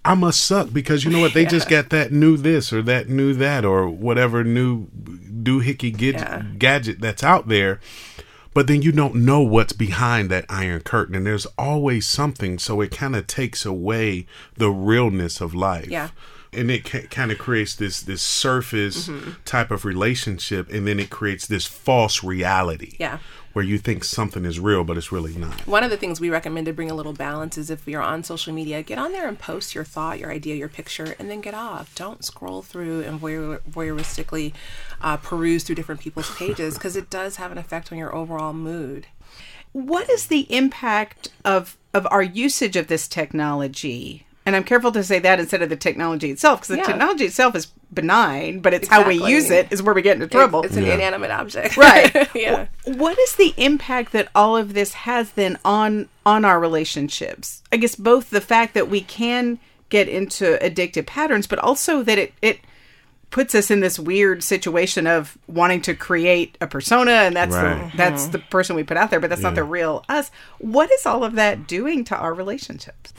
I 0.04 0.14
must 0.14 0.44
suck 0.44 0.72
because 0.72 1.04
you 1.04 1.10
know 1.10 1.20
what? 1.20 1.32
They 1.34 1.46
just 1.46 1.68
got 1.76 1.90
that 1.90 2.12
new 2.12 2.36
this 2.36 2.72
or 2.72 2.82
that 2.82 3.08
new 3.08 3.32
that 3.34 3.64
or 3.64 3.88
whatever 3.88 4.44
new 4.44 4.86
doohickey 4.88 5.96
gadget, 5.96 6.20
Yeah. 6.20 6.42
gadget 6.58 7.00
that's 7.00 7.22
out 7.24 7.48
there. 7.48 7.80
But 8.52 8.68
then 8.68 8.82
you 8.82 8.92
don't 8.92 9.16
know 9.16 9.40
what's 9.40 9.72
behind 9.72 10.30
that 10.30 10.44
iron 10.48 10.80
curtain, 10.82 11.16
and 11.16 11.26
there's 11.26 11.46
always 11.58 12.06
something. 12.06 12.58
So 12.60 12.80
it 12.82 12.92
kind 12.92 13.16
of 13.16 13.26
takes 13.26 13.66
away 13.66 14.26
the 14.56 14.70
realness 14.70 15.40
of 15.40 15.54
life. 15.54 15.88
Yeah. 15.88 16.10
And 16.52 16.70
it 16.70 16.84
ca- 16.88 17.08
kind 17.10 17.32
of 17.32 17.38
creates 17.38 17.74
this 17.74 18.00
this 18.00 18.22
surface 18.22 19.08
Mm-hmm. 19.08 19.30
type 19.44 19.72
of 19.72 19.84
relationship, 19.84 20.70
and 20.72 20.86
then 20.86 21.00
it 21.00 21.10
creates 21.10 21.46
this 21.48 21.66
false 21.66 22.22
reality. 22.22 22.94
Yeah. 23.00 23.18
Where 23.54 23.64
you 23.64 23.78
think 23.78 24.02
something 24.04 24.44
is 24.44 24.58
real, 24.58 24.82
but 24.82 24.96
it's 24.98 25.12
really 25.12 25.34
not. 25.36 25.64
One 25.66 25.84
of 25.84 25.90
the 25.90 25.96
things 25.96 26.20
we 26.20 26.28
recommend 26.28 26.66
to 26.66 26.72
bring 26.72 26.90
a 26.90 26.94
little 26.94 27.12
balance 27.12 27.56
is 27.56 27.70
if 27.70 27.86
you're 27.86 28.02
on 28.02 28.24
social 28.24 28.52
media, 28.52 28.82
get 28.82 28.98
on 28.98 29.12
there 29.12 29.28
and 29.28 29.38
post 29.38 29.74
your 29.76 29.84
thought, 29.84 30.18
your 30.18 30.32
idea, 30.32 30.56
your 30.56 30.68
picture, 30.68 31.14
and 31.20 31.30
then 31.30 31.40
get 31.40 31.54
off. 31.54 31.94
Don't 31.94 32.24
scroll 32.24 32.62
through 32.62 33.02
and 33.04 33.20
voyeur- 33.20 33.60
voyeuristically 33.70 34.52
uh, 35.00 35.16
peruse 35.18 35.62
through 35.62 35.76
different 35.76 36.00
people's 36.00 36.30
pages 36.36 36.74
because 36.74 36.96
it 36.96 37.08
does 37.10 37.36
have 37.36 37.52
an 37.52 37.58
effect 37.58 37.92
on 37.92 37.98
your 37.98 38.12
overall 38.14 38.52
mood. 38.52 39.06
what 39.72 40.10
is 40.10 40.26
the 40.26 40.52
impact 40.54 41.28
of 41.44 41.76
of 41.92 42.06
our 42.10 42.22
usage 42.22 42.74
of 42.76 42.88
this 42.88 43.06
technology 43.08 44.26
and 44.46 44.54
i'm 44.56 44.64
careful 44.64 44.90
to 44.92 45.02
say 45.04 45.18
that 45.18 45.38
instead 45.40 45.62
of 45.62 45.68
the 45.68 45.76
technology 45.76 46.30
itself 46.30 46.60
because 46.60 46.68
the 46.68 46.76
Yeah. 46.76 46.82
technology 46.84 47.24
itself 47.24 47.54
is 47.56 47.68
benign 47.94 48.60
but 48.60 48.74
it's 48.74 48.88
how 48.88 49.06
we 49.06 49.14
use 49.26 49.50
it 49.50 49.66
is 49.70 49.82
where 49.82 49.94
we 49.94 50.02
get 50.02 50.14
into 50.14 50.26
trouble 50.26 50.62
It's 50.62 50.76
an 50.76 50.84
Yeah. 50.84 50.94
inanimate 50.94 51.30
object. 51.30 51.76
right 51.76 52.28
yeah. 52.34 52.66
what 52.84 53.18
is 53.18 53.36
the 53.36 53.54
impact 53.56 54.12
that 54.12 54.28
all 54.34 54.56
of 54.56 54.74
this 54.74 54.94
has 54.94 55.30
then 55.32 55.58
on 55.64 56.08
on 56.26 56.44
our 56.44 56.58
relationships 56.60 57.62
i 57.72 57.76
guess 57.76 57.94
both 57.94 58.30
the 58.30 58.40
fact 58.40 58.74
that 58.74 58.88
we 58.90 59.00
can 59.00 59.58
get 59.88 60.08
into 60.08 60.58
addictive 60.62 61.06
patterns 61.06 61.46
but 61.46 61.58
also 61.58 62.02
that 62.02 62.18
it 62.18 62.32
it 62.42 62.58
puts 63.34 63.52
us 63.52 63.68
in 63.68 63.80
this 63.80 63.98
weird 63.98 64.44
situation 64.44 65.08
of 65.08 65.36
wanting 65.48 65.80
to 65.82 65.92
create 65.92 66.56
a 66.60 66.68
persona 66.68 67.10
and 67.10 67.34
that's 67.34 67.52
Right. 67.52 67.90
the, 67.90 67.96
that's 67.96 68.28
the 68.28 68.38
person 68.38 68.76
we 68.76 68.84
put 68.84 68.96
out 68.96 69.10
there 69.10 69.18
but 69.18 69.28
that's 69.28 69.42
not 69.42 69.56
the 69.56 69.64
real 69.64 70.04
us 70.08 70.30
what 70.58 70.88
is 70.92 71.04
all 71.04 71.24
of 71.24 71.34
that 71.34 71.66
doing 71.66 72.04
to 72.04 72.16
our 72.16 72.32
relationships 72.32 73.12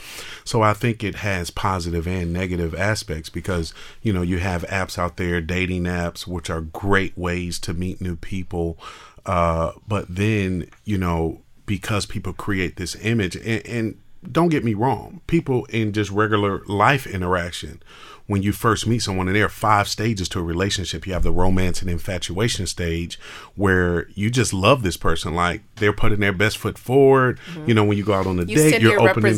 So 0.46 0.62
I 0.62 0.74
think 0.74 1.04
it 1.04 1.16
has 1.16 1.50
positive 1.50 2.08
and 2.08 2.32
negative 2.32 2.74
aspects 2.74 3.30
because, 3.30 3.74
you 4.02 4.14
know, 4.14 4.22
you 4.22 4.38
have 4.40 4.62
apps 4.70 4.98
out 4.98 5.18
there, 5.18 5.42
dating 5.42 5.84
apps, 5.84 6.26
which 6.26 6.50
are 6.50 6.62
great 6.62 7.18
ways 7.18 7.60
to 7.60 7.74
meet 7.74 8.00
new 8.00 8.16
people. 8.16 8.78
Uh, 9.26 9.72
but 9.88 10.06
then, 10.08 10.70
you 10.86 10.98
know, 10.98 11.42
because 11.66 12.06
people 12.06 12.32
create 12.32 12.78
this 12.78 12.96
image 13.02 13.36
and, 13.36 13.66
and 13.66 13.98
don't 14.32 14.50
get 14.50 14.64
me 14.64 14.74
wrong, 14.74 15.22
people 15.28 15.66
in 15.66 15.94
just 15.94 16.12
regular 16.12 16.64
life 16.66 17.06
interaction, 17.08 17.82
when 18.28 18.42
you 18.42 18.52
first 18.52 18.88
meet 18.88 19.00
someone, 19.04 19.28
and 19.28 19.36
there 19.36 19.46
are 19.46 19.50
five 19.50 19.88
stages 19.88 20.28
to 20.30 20.40
a 20.40 20.44
relationship. 20.44 21.06
You 21.06 21.14
have 21.14 21.22
the 21.22 21.32
romance 21.32 21.82
and 21.82 21.92
infatuation 21.92 22.66
stage 22.66 23.20
where 23.56 24.08
you 24.16 24.32
just 24.32 24.52
love 24.52 24.82
this 24.82 24.98
person. 24.98 25.36
Like 25.36 25.62
they're 25.76 25.94
putting 25.94 26.22
their 26.22 26.34
best 26.34 26.58
foot 26.58 26.78
forward. 26.80 27.40
Mm-hmm. 27.52 27.68
You 27.70 27.74
know, 27.76 27.84
when 27.84 27.98
you 27.98 28.04
go 28.04 28.14
out 28.14 28.26
on 28.26 28.40
a 28.40 28.44
You 28.46 28.56
date, 28.56 28.70
send 28.72 28.84
you're 28.84 28.94
your 28.94 29.10
opening 29.10 29.38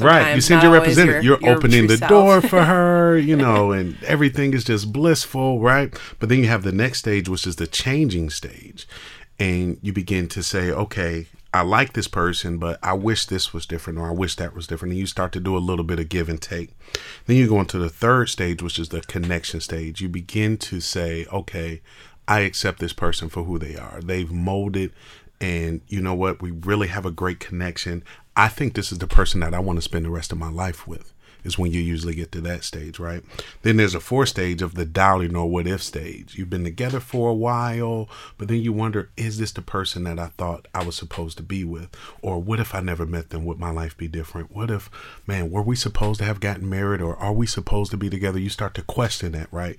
right. 0.00 0.34
You 0.36 0.40
send 0.40 0.62
your 0.62 0.72
representative. 0.72 1.24
your- 1.24 1.38
you're 1.40 1.48
your 1.48 1.56
opening 1.58 1.88
the 1.88 1.96
self. 1.96 2.08
door 2.08 2.40
for 2.40 2.64
her, 2.64 3.18
you 3.18 3.34
know, 3.44 3.72
and 3.72 4.00
everything 4.04 4.54
is 4.54 4.62
just 4.62 4.92
blissful, 4.92 5.58
right? 5.58 5.92
But 6.20 6.28
then 6.28 6.38
you 6.38 6.46
have 6.46 6.62
the 6.62 6.72
next 6.72 7.00
stage, 7.00 7.28
which 7.28 7.46
is 7.48 7.56
the 7.56 7.66
changing 7.66 8.30
stage, 8.30 8.86
and 9.40 9.78
you 9.82 9.92
begin 9.92 10.28
to 10.28 10.42
say, 10.44 10.70
okay. 10.70 11.26
I 11.52 11.62
like 11.62 11.94
this 11.94 12.06
person, 12.06 12.58
but 12.58 12.78
I 12.80 12.92
wish 12.92 13.26
this 13.26 13.52
was 13.52 13.66
different 13.66 13.98
or 13.98 14.06
I 14.06 14.12
wish 14.12 14.36
that 14.36 14.54
was 14.54 14.68
different. 14.68 14.92
And 14.92 15.00
you 15.00 15.06
start 15.06 15.32
to 15.32 15.40
do 15.40 15.56
a 15.56 15.58
little 15.58 15.84
bit 15.84 15.98
of 15.98 16.08
give 16.08 16.28
and 16.28 16.40
take. 16.40 16.76
Then 17.26 17.36
you 17.36 17.48
go 17.48 17.58
into 17.58 17.76
the 17.76 17.88
third 17.88 18.28
stage, 18.28 18.62
which 18.62 18.78
is 18.78 18.90
the 18.90 19.00
connection 19.00 19.60
stage. 19.60 20.00
You 20.00 20.08
begin 20.08 20.58
to 20.58 20.78
say, 20.78 21.26
okay, 21.32 21.80
I 22.28 22.40
accept 22.40 22.78
this 22.78 22.92
person 22.92 23.28
for 23.28 23.42
who 23.42 23.58
they 23.58 23.74
are. 23.74 24.00
They've 24.00 24.30
molded, 24.30 24.92
and 25.40 25.80
you 25.88 26.00
know 26.00 26.14
what? 26.14 26.40
We 26.40 26.52
really 26.52 26.86
have 26.86 27.04
a 27.04 27.10
great 27.10 27.40
connection. 27.40 28.04
I 28.36 28.46
think 28.46 28.74
this 28.74 28.92
is 28.92 28.98
the 28.98 29.08
person 29.08 29.40
that 29.40 29.52
I 29.52 29.58
want 29.58 29.78
to 29.78 29.82
spend 29.82 30.04
the 30.04 30.10
rest 30.10 30.30
of 30.30 30.38
my 30.38 30.50
life 30.50 30.86
with. 30.86 31.12
Is 31.44 31.58
when 31.58 31.72
you 31.72 31.80
usually 31.80 32.14
get 32.14 32.32
to 32.32 32.40
that 32.42 32.64
stage, 32.64 32.98
right? 32.98 33.22
Then 33.62 33.76
there's 33.76 33.94
a 33.94 34.00
fourth 34.00 34.30
stage 34.30 34.62
of 34.62 34.74
the 34.74 34.84
doubting 34.84 35.36
or 35.36 35.48
what 35.50 35.66
if 35.66 35.82
stage. 35.82 36.36
You've 36.36 36.50
been 36.50 36.64
together 36.64 37.00
for 37.00 37.30
a 37.30 37.34
while, 37.34 38.08
but 38.38 38.48
then 38.48 38.60
you 38.60 38.72
wonder, 38.72 39.10
is 39.16 39.38
this 39.38 39.52
the 39.52 39.62
person 39.62 40.04
that 40.04 40.18
I 40.18 40.26
thought 40.36 40.68
I 40.74 40.84
was 40.84 40.96
supposed 40.96 41.36
to 41.38 41.42
be 41.42 41.64
with? 41.64 41.88
Or 42.22 42.40
what 42.40 42.60
if 42.60 42.74
I 42.74 42.80
never 42.80 43.06
met 43.06 43.30
them? 43.30 43.44
Would 43.44 43.58
my 43.58 43.70
life 43.70 43.96
be 43.96 44.08
different? 44.08 44.54
What 44.54 44.70
if, 44.70 44.90
man, 45.26 45.50
were 45.50 45.62
we 45.62 45.76
supposed 45.76 46.20
to 46.20 46.26
have 46.26 46.40
gotten 46.40 46.68
married 46.68 47.00
or 47.00 47.16
are 47.16 47.32
we 47.32 47.46
supposed 47.46 47.90
to 47.92 47.96
be 47.96 48.10
together? 48.10 48.38
You 48.38 48.50
start 48.50 48.74
to 48.74 48.82
question 48.82 49.32
that, 49.32 49.48
right? 49.52 49.76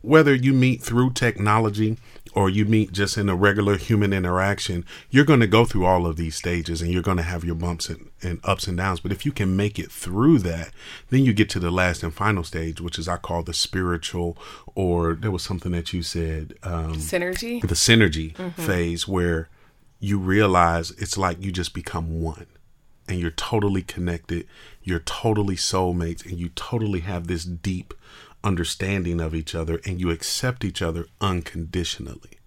Whether 0.00 0.34
you 0.34 0.52
meet 0.52 0.80
through 0.80 1.14
technology 1.14 1.96
or 2.32 2.48
you 2.48 2.64
meet 2.64 2.92
just 2.92 3.18
in 3.18 3.28
a 3.28 3.34
regular 3.34 3.76
human 3.76 4.12
interaction, 4.12 4.84
you're 5.10 5.24
going 5.24 5.40
to 5.40 5.46
go 5.48 5.64
through 5.64 5.86
all 5.86 6.06
of 6.06 6.16
these 6.16 6.36
stages 6.36 6.80
and 6.80 6.92
you're 6.92 7.02
going 7.02 7.16
to 7.16 7.22
have 7.24 7.44
your 7.44 7.56
bumps 7.56 7.88
and, 7.88 8.08
and 8.22 8.38
ups 8.44 8.68
and 8.68 8.76
downs. 8.76 9.00
But 9.00 9.10
if 9.10 9.26
you 9.26 9.32
can 9.32 9.56
make 9.56 9.76
it 9.76 9.90
through 9.90 10.38
that, 10.40 10.70
then 11.10 11.24
you 11.24 11.32
get 11.32 11.48
to 11.50 11.60
the 11.60 11.70
last 11.70 12.02
and 12.02 12.14
final 12.14 12.44
stage, 12.44 12.80
which 12.80 12.98
is 12.98 13.08
I 13.08 13.16
call 13.16 13.42
the 13.42 13.54
spiritual, 13.54 14.36
or 14.74 15.14
there 15.14 15.30
was 15.30 15.42
something 15.42 15.72
that 15.72 15.92
you 15.92 16.02
said, 16.02 16.54
um, 16.62 16.94
Synergy. 16.94 17.60
the 17.60 17.74
synergy 17.74 18.34
phase 18.54 19.06
where 19.06 19.48
you 20.00 20.18
realize 20.18 20.92
it's 20.92 21.18
like 21.18 21.42
you 21.42 21.50
just 21.50 21.74
become 21.74 22.20
one 22.20 22.46
and 23.08 23.18
you're 23.18 23.30
totally 23.30 23.82
connected, 23.82 24.46
you're 24.82 25.00
totally 25.00 25.56
soulmates, 25.56 26.24
and 26.24 26.38
you 26.38 26.50
totally 26.50 27.00
have 27.00 27.26
this 27.26 27.44
deep 27.44 27.94
understanding 28.44 29.20
of 29.20 29.34
each 29.34 29.54
other 29.54 29.80
and 29.84 30.00
you 30.00 30.10
accept 30.10 30.64
each 30.64 30.80
other 30.80 31.06
unconditionally 31.20 32.37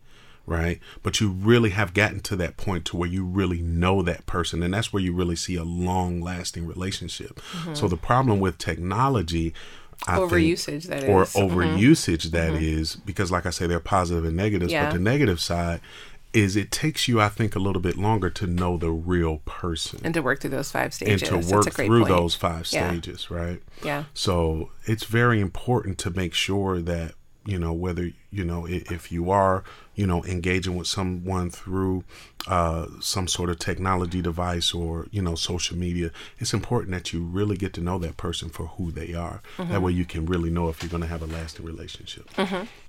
right 0.52 0.80
but 1.04 1.20
you 1.22 1.30
really 1.30 1.70
have 1.72 1.94
gotten 1.94 2.20
to 2.20 2.36
that 2.36 2.58
point 2.58 2.84
to 2.86 2.98
where 2.98 3.10
you 3.10 3.24
really 3.24 3.62
know 3.62 4.02
that 4.02 4.26
person 4.26 4.62
and 4.64 4.74
that's 4.74 4.92
where 4.92 5.02
you 5.02 5.14
really 5.14 5.36
see 5.36 5.56
a 5.56 5.64
long 5.64 6.22
lasting 6.22 6.68
relationship 6.68 7.40
so 7.74 7.88
the 7.88 7.98
problem 7.98 8.40
with 8.40 8.58
technology 8.58 9.54
I 10.08 10.16
think- 10.18 10.32
Overusage, 10.32 10.84
that 10.88 11.04
or 11.08 11.24
is. 11.24 11.34
Mm-hmm. 11.34 11.56
overusage 11.58 12.24
that 12.32 12.54
is 12.54 12.96
because 12.96 13.32
like 13.32 13.46
i 13.46 13.52
say 13.52 13.68
there 13.68 13.78
are 13.78 13.82
positive 13.98 14.26
and 14.26 14.36
negatives 14.36 14.72
Yeah. 14.72 14.86
but 14.86 14.94
the 14.94 15.00
negative 15.00 15.40
side 15.40 15.80
is 16.34 16.56
it 16.56 16.72
takes 16.72 17.08
you 17.08 17.22
i 17.22 17.30
think 17.30 17.56
a 17.56 17.60
little 17.60 17.82
bit 17.82 17.98
longer 17.98 18.30
to 18.32 18.48
know 18.48 18.78
the 18.78 18.90
real 18.90 19.38
person 19.46 20.00
and 20.04 20.14
to 20.16 20.22
work 20.22 20.40
through 20.40 20.50
those 20.50 20.72
five 20.72 20.94
stages 20.94 21.22
and 21.30 21.44
to 21.44 21.54
work 21.56 21.72
through 21.74 22.00
point. 22.06 22.08
those 22.16 22.34
five 22.36 22.68
Yeah. 22.72 22.90
stages 22.90 23.30
right 23.30 23.62
Yeah. 23.84 24.06
so 24.14 24.70
it's 24.86 25.04
very 25.06 25.40
important 25.40 25.98
to 26.00 26.10
make 26.10 26.34
sure 26.34 26.82
that 26.82 27.14
you 27.46 27.60
know 27.60 27.74
whether 27.74 28.12
you 28.32 28.44
know 28.46 28.66
if 28.70 29.12
you 29.12 29.30
are 29.30 29.64
you 30.02 30.08
know 30.08 30.26
engaging 30.26 30.76
with 30.76 30.88
someone 30.88 31.52
through 31.52 32.04
uh, 32.48 32.88
some 33.00 33.28
sort 33.28 33.52
of 33.52 33.60
technology 33.60 34.20
device 34.20 34.74
or 34.74 35.06
you 35.12 35.22
know 35.22 35.36
social 35.36 35.78
media 35.78 36.10
it's 36.40 36.56
important 36.56 36.92
that 36.92 37.14
you 37.14 37.24
really 37.24 37.56
get 37.56 37.72
to 37.72 37.82
know 37.82 38.00
that 38.00 38.18
person 38.18 38.50
for 38.50 38.66
who 38.66 38.92
they 38.92 39.14
are. 39.14 39.44
Mm-hmm. 39.58 39.72
that 39.72 39.82
way 39.84 39.92
you 39.92 40.06
can 40.06 40.26
really 40.26 40.50
know 40.50 40.70
if 40.70 40.82
you're 40.82 40.90
going 40.90 41.04
to 41.04 41.08
have 41.08 41.22
a 41.22 41.28
lasting 41.28 41.64
relationship. 41.64 42.28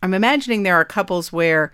I'm 0.03 0.15
imagining 0.15 0.63
there 0.63 0.77
are 0.77 0.87
couples 0.87 1.31
where 1.31 1.71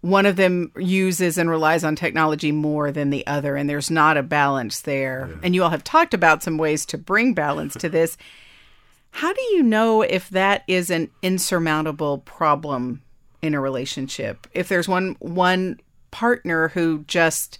one 0.00 0.26
of 0.26 0.34
them 0.34 0.72
uses 0.76 1.38
and 1.38 1.48
relies 1.48 1.84
on 1.84 1.94
technology 1.94 2.50
more 2.50 2.90
than 2.90 3.10
the 3.10 3.24
other 3.28 3.54
and 3.54 3.70
there's 3.70 3.92
not 3.92 4.16
a 4.16 4.24
balance 4.24 4.80
there. 4.80 5.30
And 5.44 5.54
you 5.54 5.62
all 5.62 5.70
have 5.70 5.84
talked 5.84 6.14
about 6.14 6.42
some 6.42 6.58
ways 6.58 6.84
to 6.86 6.98
bring 6.98 7.32
balance 7.32 7.74
to 7.74 7.88
this. 7.88 8.16
How 9.12 9.32
do 9.32 9.42
you 9.52 9.62
know 9.62 10.02
if 10.02 10.28
that 10.30 10.64
is 10.66 10.90
an 10.90 11.10
insurmountable 11.22 12.18
problem 12.18 13.02
in 13.42 13.54
a 13.54 13.60
relationship. 13.60 14.46
If 14.52 14.68
there's 14.68 14.88
one 14.88 15.16
one 15.20 15.80
partner 16.10 16.68
who 16.68 17.04
just 17.06 17.58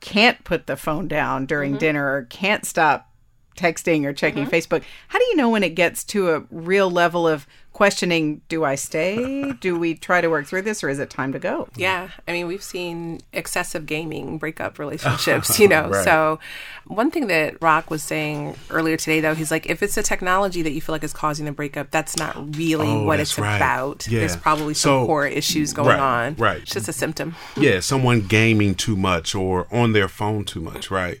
can't 0.00 0.42
put 0.44 0.66
the 0.66 0.76
phone 0.76 1.08
down 1.08 1.46
during 1.46 1.72
mm-hmm. 1.72 1.78
dinner 1.78 2.12
or 2.12 2.22
can't 2.24 2.64
stop 2.64 3.11
texting 3.56 4.04
or 4.04 4.12
checking 4.12 4.44
mm-hmm. 4.46 4.54
Facebook. 4.54 4.82
How 5.08 5.18
do 5.18 5.24
you 5.26 5.36
know 5.36 5.50
when 5.50 5.62
it 5.62 5.74
gets 5.74 6.04
to 6.04 6.30
a 6.30 6.40
real 6.50 6.90
level 6.90 7.26
of 7.28 7.46
questioning, 7.72 8.42
do 8.48 8.64
I 8.64 8.74
stay? 8.74 9.52
do 9.60 9.78
we 9.78 9.94
try 9.94 10.20
to 10.20 10.28
work 10.28 10.46
through 10.46 10.62
this 10.62 10.84
or 10.84 10.88
is 10.88 10.98
it 10.98 11.10
time 11.10 11.32
to 11.32 11.38
go? 11.38 11.68
Yeah, 11.76 12.10
I 12.28 12.32
mean, 12.32 12.46
we've 12.46 12.62
seen 12.62 13.20
excessive 13.32 13.86
gaming 13.86 14.38
break 14.38 14.60
up 14.60 14.78
relationships, 14.78 15.58
you 15.60 15.68
know. 15.68 15.88
Right. 15.88 16.04
So, 16.04 16.38
one 16.86 17.10
thing 17.10 17.28
that 17.28 17.60
Rock 17.62 17.90
was 17.90 18.02
saying 18.02 18.56
earlier 18.70 18.96
today, 18.96 19.20
though, 19.20 19.34
he's 19.34 19.50
like, 19.50 19.66
if 19.66 19.82
it's 19.82 19.96
a 19.96 20.02
technology 20.02 20.62
that 20.62 20.72
you 20.72 20.80
feel 20.80 20.94
like 20.94 21.04
is 21.04 21.12
causing 21.12 21.46
the 21.46 21.52
breakup, 21.52 21.90
that's 21.90 22.16
not 22.16 22.56
really 22.56 22.88
Oh, 22.88 23.04
what 23.04 23.20
it's 23.20 23.38
right. 23.38 23.56
about. 23.56 24.06
Yeah. 24.06 24.20
There's 24.20 24.36
probably 24.36 24.74
some 24.74 24.90
So- 24.90 25.06
core 25.06 25.26
issues 25.26 25.72
going 25.72 25.88
right, 25.88 26.00
on. 26.00 26.34
right. 26.36 26.62
It's 26.62 26.74
just 26.74 26.88
a 26.88 26.92
symptom. 26.92 27.36
yeah, 27.56 27.80
someone 27.80 28.20
gaming 28.20 28.74
too 28.74 28.96
much 28.96 29.34
or 29.34 29.66
on 29.72 29.92
their 29.92 30.08
phone 30.08 30.44
too 30.44 30.60
much, 30.60 30.90
right? 30.90 31.20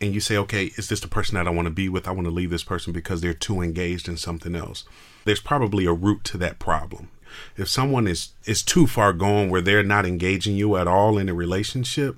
And 0.00 0.12
you 0.12 0.20
say, 0.20 0.36
okay, 0.36 0.72
is 0.76 0.88
this 0.88 1.00
the 1.00 1.08
person 1.08 1.36
that 1.36 1.46
I 1.46 1.50
want 1.50 1.66
to 1.66 1.72
be 1.72 1.88
with? 1.88 2.08
I 2.08 2.12
want 2.12 2.26
to 2.26 2.34
leave 2.34 2.50
this 2.50 2.64
person 2.64 2.92
because 2.92 3.20
they're 3.20 3.32
too 3.32 3.62
engaged 3.62 4.08
in 4.08 4.16
something 4.16 4.54
else. 4.54 4.84
There's 5.24 5.40
probably 5.40 5.86
a 5.86 5.92
root 5.92 6.24
to 6.24 6.38
that 6.38 6.58
problem. 6.58 7.08
If 7.56 7.68
someone 7.68 8.06
is 8.06 8.30
is 8.44 8.62
too 8.62 8.86
far 8.86 9.12
gone 9.12 9.50
where 9.50 9.60
they're 9.60 9.82
not 9.82 10.06
engaging 10.06 10.56
you 10.56 10.76
at 10.76 10.86
all 10.86 11.18
in 11.18 11.28
a 11.28 11.34
relationship, 11.34 12.16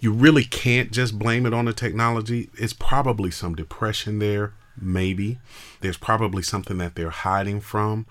you 0.00 0.12
really 0.12 0.44
can't 0.44 0.90
just 0.90 1.18
blame 1.18 1.46
it 1.46 1.54
on 1.54 1.64
the 1.64 1.72
technology. 1.72 2.50
It's 2.58 2.74
probably 2.74 3.30
some 3.30 3.54
depression 3.54 4.18
there, 4.18 4.52
maybe. 4.78 5.38
There's 5.80 5.96
probably 5.96 6.42
something 6.42 6.78
that 6.78 6.94
they're 6.94 7.10
hiding 7.10 7.60
from. 7.60 8.06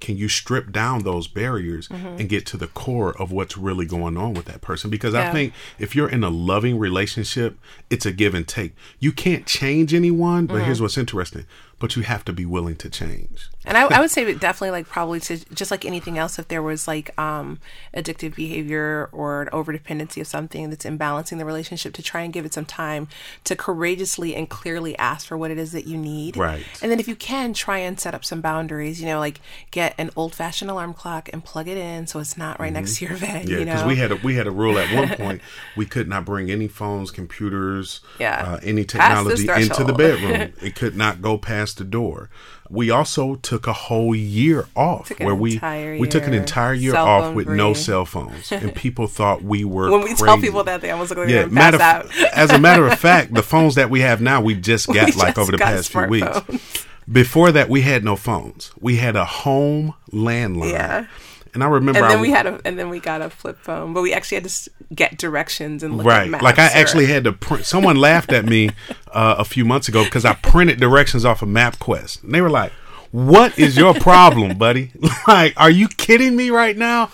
Can 0.00 0.16
you 0.16 0.28
strip 0.28 0.70
down 0.70 1.02
those 1.02 1.26
barriers 1.26 1.88
mm-hmm. 1.88 2.18
and 2.20 2.28
get 2.28 2.46
to 2.46 2.56
the 2.56 2.68
core 2.68 3.20
of 3.20 3.32
what's 3.32 3.56
really 3.58 3.86
going 3.86 4.16
on 4.16 4.34
with 4.34 4.46
that 4.46 4.60
person? 4.60 4.90
Because 4.90 5.14
I 5.14 5.32
think 5.32 5.52
if 5.78 5.96
you're 5.96 6.08
in 6.08 6.22
a 6.22 6.30
loving 6.30 6.78
relationship, 6.78 7.58
it's 7.90 8.06
a 8.06 8.12
give 8.12 8.34
and 8.34 8.46
take. 8.46 8.74
You 9.00 9.12
can't 9.12 9.46
change 9.46 9.92
anyone, 9.92 10.46
but 10.46 10.62
here's 10.62 10.76
mm-hmm. 10.76 10.84
what's 10.84 10.98
interesting. 10.98 11.46
But 11.78 11.94
you 11.94 12.02
have 12.02 12.24
to 12.24 12.32
be 12.32 12.44
willing 12.44 12.76
to 12.76 12.90
change. 12.90 13.48
And 13.64 13.76
I, 13.76 13.86
I 13.86 14.00
would 14.00 14.10
say 14.16 14.32
definitely 14.34 14.70
like 14.72 14.88
probably 14.88 15.20
to 15.20 15.38
just 15.54 15.70
like 15.70 15.84
anything 15.84 16.18
else, 16.18 16.38
if 16.38 16.48
there 16.48 16.62
was 16.62 16.88
like 16.88 17.16
um 17.18 17.60
addictive 17.94 18.34
behavior 18.34 19.08
or 19.12 19.42
an 19.42 19.48
overdependency 19.48 20.20
of 20.20 20.26
something 20.26 20.70
that's 20.70 20.84
imbalancing 20.84 21.38
the 21.38 21.44
relationship, 21.44 21.92
to 21.94 22.02
try 22.02 22.22
and 22.22 22.32
give 22.32 22.44
it 22.44 22.52
some 22.52 22.64
time 22.64 23.08
to 23.44 23.54
courageously 23.54 24.34
and 24.34 24.48
clearly 24.48 24.96
ask 24.98 25.26
for 25.26 25.36
what 25.36 25.50
it 25.50 25.58
is 25.58 25.72
that 25.72 25.86
you 25.86 25.96
need. 25.96 26.36
Right. 26.36 26.64
And 26.82 26.90
then 26.90 26.98
if 26.98 27.06
you 27.06 27.14
can 27.14 27.52
try 27.52 27.78
and 27.78 27.98
set 28.00 28.14
up 28.14 28.24
some 28.24 28.40
boundaries, 28.40 29.00
you 29.00 29.06
know, 29.06 29.18
like 29.20 29.40
get 29.70 29.94
an 29.98 30.10
old 30.16 30.34
fashioned 30.34 30.70
alarm 30.70 30.94
clock 30.94 31.28
and 31.32 31.44
plug 31.44 31.68
it 31.68 31.76
in 31.78 32.06
so 32.06 32.18
it's 32.18 32.36
not 32.36 32.58
right 32.58 32.72
next 32.72 32.96
to 32.98 33.06
your 33.06 33.18
bed. 33.18 33.42
Mm-hmm. 33.42 33.50
Yeah, 33.50 33.58
you 33.58 33.64
because 33.66 33.82
know? 33.82 33.88
we 33.88 33.96
had 33.96 34.12
a 34.12 34.16
we 34.16 34.34
had 34.34 34.46
a 34.46 34.50
rule 34.50 34.78
at 34.78 34.92
one 34.94 35.16
point 35.16 35.42
we 35.76 35.86
could 35.86 36.08
not 36.08 36.24
bring 36.24 36.50
any 36.50 36.66
phones, 36.66 37.10
computers, 37.10 38.00
Yeah. 38.18 38.54
uh, 38.54 38.60
any 38.62 38.84
technology 38.84 39.48
into 39.48 39.84
the 39.84 39.92
bedroom. 39.92 40.52
it 40.62 40.74
could 40.74 40.96
not 40.96 41.22
go 41.22 41.38
past 41.38 41.67
the 41.74 41.84
door. 41.84 42.30
We 42.70 42.90
also 42.90 43.36
took 43.36 43.66
a 43.66 43.72
whole 43.72 44.14
year 44.14 44.66
off 44.76 45.10
where 45.20 45.34
we 45.34 45.54
entire 45.54 45.98
we 45.98 46.06
took 46.08 46.26
an 46.26 46.34
entire 46.34 46.74
year 46.74 46.92
Cell 46.92 47.06
off 47.06 47.34
with 47.34 47.48
no 47.48 47.72
cell 47.74 48.04
phones, 48.04 48.50
and 48.52 48.74
people 48.74 49.06
thought 49.06 49.42
we 49.42 49.64
were 49.74 49.90
when 49.90 50.02
we 50.02 50.14
tell 50.14 50.38
people 50.38 50.64
that 50.64 50.80
they 50.82 50.90
almost 50.90 51.10
look 51.10 51.18
like 51.20 51.28
Yeah, 51.28 51.42
they're 51.46 51.48
gonna 51.48 51.78
pass 51.78 51.78
matter 51.78 52.26
out. 52.26 52.32
as 52.34 52.50
a 52.50 52.58
matter 52.58 52.86
of 52.86 52.98
fact, 52.98 53.32
the 53.34 53.42
phones 53.42 53.74
that 53.76 53.88
we 53.90 54.00
have 54.00 54.20
now 54.20 54.40
we 54.40 54.54
just 54.54 54.86
got 54.88 55.06
We 55.06 55.12
like 55.12 55.34
just 55.34 55.38
over 55.38 55.52
the 55.52 55.58
past 55.58 55.90
few 55.90 56.06
weeks. 56.06 56.26
smartphones. 56.26 56.86
Before 57.10 57.50
that, 57.52 57.70
we 57.70 57.80
had 57.80 58.04
no 58.04 58.16
phones. 58.16 58.70
We 58.78 58.96
had 58.96 59.16
a 59.16 59.24
home 59.24 59.94
landline. 60.12 60.72
Yeah. 60.72 61.06
And 61.54 61.62
I 61.64 61.68
remember, 61.68 61.98
And 61.98 62.06
I 62.06 62.10
then 62.10 62.20
we 62.20 62.30
had 62.30 62.46
a, 62.46 62.60
and 62.64 62.78
then 62.78 62.88
we 62.88 63.00
got 63.00 63.22
a 63.22 63.30
flip 63.30 63.58
phone, 63.58 63.92
but 63.94 64.02
we 64.02 64.12
actually 64.12 64.36
had 64.36 64.44
to 64.48 64.70
get 64.94 65.18
directions 65.18 65.82
and 65.82 65.96
look 65.96 66.06
at 66.06 66.30
right. 66.30 66.42
Like 66.42 66.58
I 66.58 66.66
or- 66.66 66.76
actually 66.76 67.06
had 67.06 67.24
to 67.24 67.32
print. 67.32 67.64
Someone 67.66 67.96
laughed 67.96 68.32
at 68.32 68.44
me 68.44 68.70
uh, 69.12 69.36
a 69.38 69.44
few 69.44 69.64
months 69.64 69.88
ago 69.88 70.04
because 70.04 70.24
I 70.24 70.34
printed 70.34 70.80
directions 70.80 71.24
off 71.24 71.42
of 71.42 71.48
MapQuest, 71.48 72.22
and 72.24 72.34
they 72.34 72.40
were 72.40 72.50
like, 72.50 72.72
"What 73.10 73.58
is 73.58 73.76
your 73.76 73.94
problem, 73.94 74.58
buddy? 74.58 74.92
like, 75.28 75.54
are 75.56 75.70
you 75.70 75.88
kidding 75.88 76.36
me 76.36 76.50
right 76.50 76.76
now?" 76.76 77.10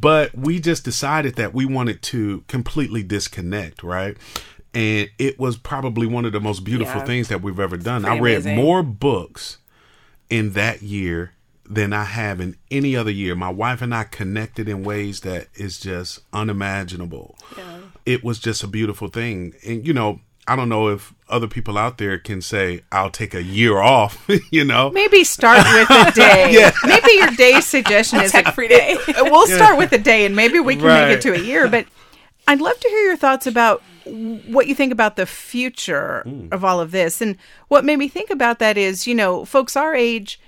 But 0.00 0.36
we 0.36 0.58
just 0.58 0.84
decided 0.84 1.36
that 1.36 1.54
we 1.54 1.64
wanted 1.64 2.02
to 2.02 2.42
completely 2.48 3.02
disconnect, 3.04 3.82
right? 3.84 4.16
And 4.74 5.08
it 5.18 5.38
was 5.38 5.56
probably 5.56 6.06
one 6.08 6.24
of 6.24 6.32
the 6.32 6.40
most 6.40 6.64
beautiful 6.64 7.00
Yeah. 7.00 7.06
things 7.06 7.28
that 7.28 7.40
we've 7.40 7.60
ever 7.60 7.76
done. 7.76 8.04
I 8.04 8.18
read 8.18 8.38
amazing. 8.42 8.56
more 8.56 8.82
books 8.82 9.58
in 10.28 10.52
that 10.54 10.82
year 10.82 11.32
than 11.68 11.92
I 11.92 12.04
have 12.04 12.40
in 12.40 12.56
any 12.70 12.96
other 12.96 13.10
year. 13.10 13.34
My 13.34 13.50
wife 13.50 13.82
and 13.82 13.94
I 13.94 14.04
connected 14.04 14.68
in 14.68 14.84
ways 14.84 15.20
that 15.20 15.48
is 15.54 15.78
just 15.78 16.20
unimaginable. 16.32 17.36
It 18.04 18.22
was 18.22 18.38
just 18.38 18.62
a 18.62 18.68
beautiful 18.68 19.08
thing. 19.08 19.54
And 19.66 19.86
you 19.86 19.92
know, 19.92 20.20
I 20.48 20.54
don't 20.54 20.68
know 20.68 20.88
if 20.88 21.12
other 21.28 21.48
people 21.48 21.76
out 21.76 21.98
there 21.98 22.18
can 22.18 22.40
say 22.40 22.82
I'll 22.92 23.10
take 23.10 23.34
a 23.34 23.42
year 23.42 23.78
off, 23.78 24.28
you 24.50 24.64
know. 24.64 24.90
Maybe 24.90 25.24
start 25.24 25.58
with 25.58 25.90
a 25.90 26.10
day. 26.14 26.52
Yeah. 26.52 26.70
Maybe 26.84 27.12
your 27.14 27.30
day 27.32 27.60
suggestion 27.60 28.20
is 28.20 28.30
tech 28.30 28.54
free 28.54 28.68
day. 28.68 28.96
we'll 29.08 29.48
start 29.48 29.76
with 29.76 29.92
a 29.92 29.98
day 29.98 30.24
and 30.24 30.36
maybe 30.36 30.60
we 30.60 30.76
can 30.76 30.84
Right. 30.84 31.08
make 31.08 31.18
it 31.18 31.22
to 31.22 31.34
a 31.34 31.38
year. 31.38 31.68
But 31.68 31.86
I'd 32.46 32.60
love 32.60 32.78
to 32.78 32.88
hear 32.88 33.08
your 33.08 33.16
thoughts 33.16 33.46
about 33.46 33.82
what 34.04 34.68
you 34.68 34.74
think 34.76 34.92
about 34.92 35.16
the 35.16 35.26
future 35.26 36.22
hmm. 36.24 36.48
of 36.52 36.64
all 36.64 36.80
of 36.80 36.92
this. 36.92 37.20
And 37.20 37.36
what 37.66 37.84
made 37.84 37.96
me 37.96 38.06
think 38.06 38.30
about 38.30 38.60
that 38.60 38.78
is, 38.78 39.06
you 39.06 39.16
know, 39.16 39.44
folks 39.44 39.76
our 39.76 39.96
age 39.96 40.38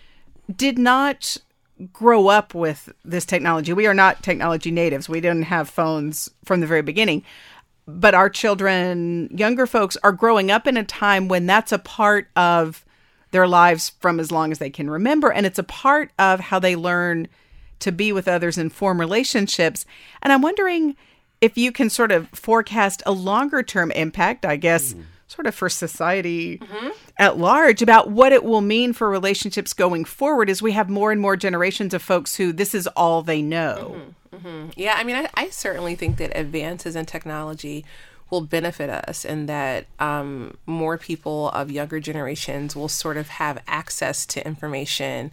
did 0.54 0.78
not 0.78 1.36
grow 1.92 2.28
up 2.28 2.54
with 2.54 2.92
this 3.04 3.24
technology. 3.24 3.72
We 3.72 3.86
are 3.86 3.94
not 3.94 4.22
technology 4.22 4.70
natives. 4.70 5.08
We 5.08 5.20
didn't 5.20 5.44
have 5.44 5.68
phones 5.68 6.30
from 6.44 6.60
the 6.60 6.66
very 6.66 6.82
beginning. 6.82 7.24
But 7.86 8.14
our 8.14 8.28
children, 8.28 9.30
younger 9.32 9.66
folks, 9.66 9.96
are 10.02 10.12
growing 10.12 10.50
up 10.50 10.66
in 10.66 10.76
a 10.76 10.84
time 10.84 11.28
when 11.28 11.46
that's 11.46 11.72
a 11.72 11.78
part 11.78 12.28
of 12.36 12.84
their 13.30 13.46
lives 13.46 13.90
from 14.00 14.20
as 14.20 14.32
long 14.32 14.52
as 14.52 14.58
they 14.58 14.70
can 14.70 14.90
remember. 14.90 15.32
And 15.32 15.46
it's 15.46 15.58
a 15.58 15.64
part 15.64 16.10
of 16.18 16.40
how 16.40 16.58
they 16.58 16.76
learn 16.76 17.28
to 17.80 17.92
be 17.92 18.12
with 18.12 18.28
others 18.28 18.58
and 18.58 18.72
form 18.72 18.98
relationships. 18.98 19.86
And 20.22 20.32
I'm 20.32 20.42
wondering 20.42 20.96
if 21.40 21.56
you 21.56 21.70
can 21.70 21.90
sort 21.90 22.10
of 22.10 22.28
forecast 22.30 23.02
a 23.06 23.12
longer 23.12 23.62
term 23.62 23.90
impact, 23.92 24.44
I 24.44 24.56
guess, 24.56 24.92
hmm. 24.92 25.02
Sort 25.38 25.46
of 25.46 25.54
for 25.54 25.68
society 25.68 26.58
mm-hmm. 26.58 26.88
at 27.16 27.38
large, 27.38 27.80
about 27.80 28.10
what 28.10 28.32
it 28.32 28.42
will 28.42 28.60
mean 28.60 28.92
for 28.92 29.08
relationships 29.08 29.72
going 29.72 30.04
forward 30.04 30.50
as 30.50 30.60
we 30.60 30.72
have 30.72 30.90
more 30.90 31.12
and 31.12 31.20
more 31.20 31.36
generations 31.36 31.94
of 31.94 32.02
folks 32.02 32.34
who 32.34 32.52
this 32.52 32.74
is 32.74 32.88
all 32.88 33.22
they 33.22 33.40
know. 33.40 33.94
Mm-hmm. 34.32 34.48
Mm-hmm. 34.48 34.70
Yeah, 34.74 34.94
I 34.96 35.04
mean, 35.04 35.14
I, 35.14 35.30
I 35.34 35.48
certainly 35.50 35.94
think 35.94 36.16
that 36.16 36.36
advances 36.36 36.96
in 36.96 37.06
technology 37.06 37.84
will 38.30 38.42
benefit 38.42 38.90
us 38.90 39.24
and 39.24 39.48
that 39.48 39.86
um, 39.98 40.56
more 40.66 40.98
people 40.98 41.48
of 41.50 41.70
younger 41.70 41.98
generations 41.98 42.76
will 42.76 42.88
sort 42.88 43.16
of 43.16 43.28
have 43.28 43.62
access 43.66 44.26
to 44.26 44.46
information 44.46 45.30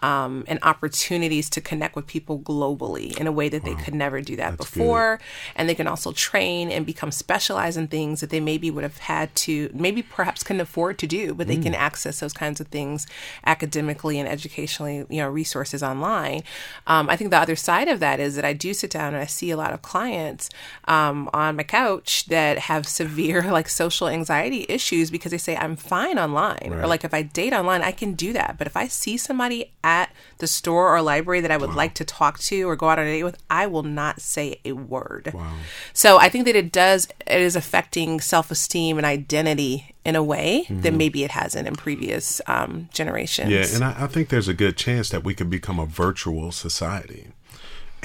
um, 0.00 0.44
and 0.46 0.58
opportunities 0.62 1.48
to 1.50 1.60
connect 1.60 1.96
with 1.96 2.06
people 2.06 2.38
globally 2.38 3.16
in 3.18 3.26
a 3.26 3.32
way 3.32 3.48
that 3.48 3.64
they 3.64 3.74
could 3.74 3.94
never 3.94 4.20
do 4.20 4.36
that 4.36 4.56
before. 4.56 5.18
And 5.56 5.68
they 5.68 5.74
can 5.74 5.86
also 5.86 6.12
train 6.12 6.70
and 6.70 6.84
become 6.84 7.10
specialized 7.10 7.78
in 7.78 7.88
things 7.88 8.20
that 8.20 8.30
they 8.30 8.40
maybe 8.40 8.70
would 8.70 8.84
have 8.84 8.98
had 8.98 9.34
to, 9.36 9.70
maybe 9.72 10.02
perhaps 10.02 10.42
couldn't 10.42 10.60
afford 10.60 10.98
to 10.98 11.06
do, 11.06 11.34
but 11.34 11.46
they 11.46 11.56
can 11.56 11.74
access 11.74 12.20
those 12.20 12.34
kinds 12.34 12.60
of 12.60 12.68
things 12.68 13.06
academically 13.44 14.18
and 14.18 14.28
educationally, 14.28 15.06
you 15.08 15.20
know, 15.22 15.28
resources 15.28 15.82
online. 15.82 16.42
Um, 16.86 17.08
I 17.08 17.16
think 17.16 17.30
the 17.30 17.38
other 17.38 17.56
side 17.56 17.88
of 17.88 17.98
that 18.00 18.20
is 18.20 18.36
that 18.36 18.44
I 18.44 18.52
do 18.52 18.74
sit 18.74 18.90
down 18.90 19.14
and 19.14 19.22
I 19.22 19.26
see 19.26 19.50
a 19.50 19.56
lot 19.56 19.72
of 19.72 19.82
clients 19.82 20.50
um, 20.86 21.30
on 21.32 21.56
my 21.56 21.62
couch 21.62 22.26
that 22.26 22.35
have 22.36 22.86
severe 22.86 23.42
like 23.50 23.68
social 23.68 24.08
anxiety 24.08 24.66
issues 24.68 25.10
because 25.10 25.32
they 25.32 25.38
say 25.38 25.56
I'm 25.56 25.76
fine 25.76 26.18
online 26.18 26.72
or 26.72 26.86
like 26.86 27.04
if 27.04 27.14
I 27.14 27.22
date 27.22 27.52
online 27.52 27.82
I 27.82 27.92
can 27.92 28.14
do 28.14 28.32
that, 28.32 28.56
but 28.58 28.66
if 28.66 28.76
I 28.76 28.88
see 28.88 29.16
somebody 29.16 29.72
at 29.82 30.12
the 30.38 30.46
store 30.46 30.94
or 30.94 31.02
library 31.02 31.40
that 31.40 31.50
I 31.50 31.56
would 31.56 31.74
like 31.74 31.94
to 31.94 32.04
talk 32.04 32.38
to 32.40 32.62
or 32.68 32.76
go 32.76 32.88
out 32.88 32.98
on 32.98 33.06
a 33.06 33.10
date 33.10 33.24
with, 33.24 33.38
I 33.50 33.66
will 33.66 33.82
not 33.82 34.20
say 34.20 34.60
a 34.64 34.72
word. 34.72 35.32
Wow. 35.32 35.54
So 35.92 36.18
I 36.18 36.28
think 36.28 36.44
that 36.46 36.56
it 36.56 36.72
does 36.72 37.08
it 37.26 37.40
is 37.40 37.56
affecting 37.56 38.20
self 38.20 38.50
esteem 38.50 38.98
and 38.98 39.06
identity 39.06 39.94
in 40.04 40.14
a 40.14 40.22
way 40.22 40.66
that 40.70 40.94
maybe 40.94 41.24
it 41.24 41.32
hasn't 41.32 41.66
in 41.66 41.74
previous 41.74 42.40
um, 42.46 42.88
generations. 42.92 43.50
Yeah, 43.50 43.66
and 43.74 43.82
I, 43.84 44.04
I 44.04 44.06
think 44.06 44.28
there's 44.28 44.46
a 44.46 44.54
good 44.54 44.76
chance 44.76 45.10
that 45.10 45.24
we 45.24 45.34
could 45.34 45.50
become 45.50 45.80
a 45.80 45.86
virtual 45.86 46.52
society. 46.52 47.32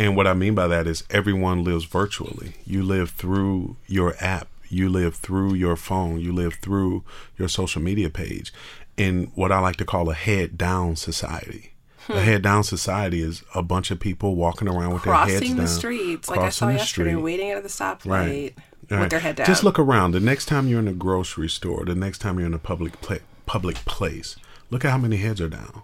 And 0.01 0.15
what 0.15 0.25
I 0.25 0.33
mean 0.33 0.55
by 0.55 0.65
that 0.65 0.87
is 0.87 1.03
everyone 1.11 1.63
lives 1.63 1.85
virtually. 1.85 2.55
You 2.65 2.81
live 2.81 3.11
through 3.11 3.75
your 3.85 4.15
app, 4.19 4.47
you 4.67 4.89
live 4.89 5.13
through 5.13 5.53
your 5.53 5.75
phone, 5.75 6.19
you 6.19 6.33
live 6.33 6.55
through 6.55 7.03
your 7.37 7.47
social 7.47 7.83
media 7.83 8.09
page. 8.09 8.51
In 8.97 9.31
what 9.35 9.51
I 9.51 9.59
like 9.59 9.75
to 9.75 9.85
call 9.85 10.09
a 10.09 10.15
head 10.15 10.57
down 10.57 10.95
society. 10.95 11.73
A 12.09 12.13
hmm. 12.13 12.17
head 12.17 12.41
down 12.41 12.63
society 12.63 13.21
is 13.21 13.43
a 13.53 13.61
bunch 13.61 13.91
of 13.91 13.99
people 13.99 14.35
walking 14.35 14.67
around 14.67 14.95
with 14.95 15.03
their 15.03 15.13
heads 15.13 15.33
down. 15.33 15.39
crossing 15.39 15.55
the 15.57 15.67
streets, 15.67 16.29
like 16.29 16.39
I 16.39 16.49
saw 16.49 16.65
crossing 16.65 16.67
the 16.69 16.73
yesterday, 16.73 17.11
street. 17.11 17.23
waiting 17.23 17.51
at 17.51 17.61
the 17.61 17.69
stoplight 17.69 18.05
Right. 18.05 18.55
with 18.89 18.91
Right. 18.91 19.09
their 19.11 19.19
head 19.19 19.35
down. 19.35 19.45
Just 19.45 19.63
look 19.63 19.77
around. 19.77 20.13
The 20.13 20.19
next 20.19 20.47
time 20.47 20.67
you're 20.67 20.79
in 20.79 20.87
a 20.87 20.93
grocery 20.93 21.47
store, 21.47 21.85
the 21.85 21.93
next 21.93 22.17
time 22.17 22.39
you're 22.39 22.47
in 22.47 22.55
a 22.55 22.59
public 22.59 22.99
pla- 23.01 23.17
public 23.45 23.75
place, 23.85 24.35
look 24.71 24.83
at 24.83 24.89
how 24.89 24.97
many 24.97 25.17
heads 25.17 25.39
are 25.41 25.49
down. 25.49 25.83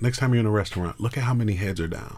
Next 0.00 0.16
time 0.16 0.32
you're 0.32 0.40
in 0.40 0.46
a 0.46 0.50
restaurant, 0.50 0.98
look 0.98 1.18
at 1.18 1.24
how 1.24 1.34
many 1.34 1.54
heads 1.54 1.78
are 1.78 1.86
down. 1.86 2.16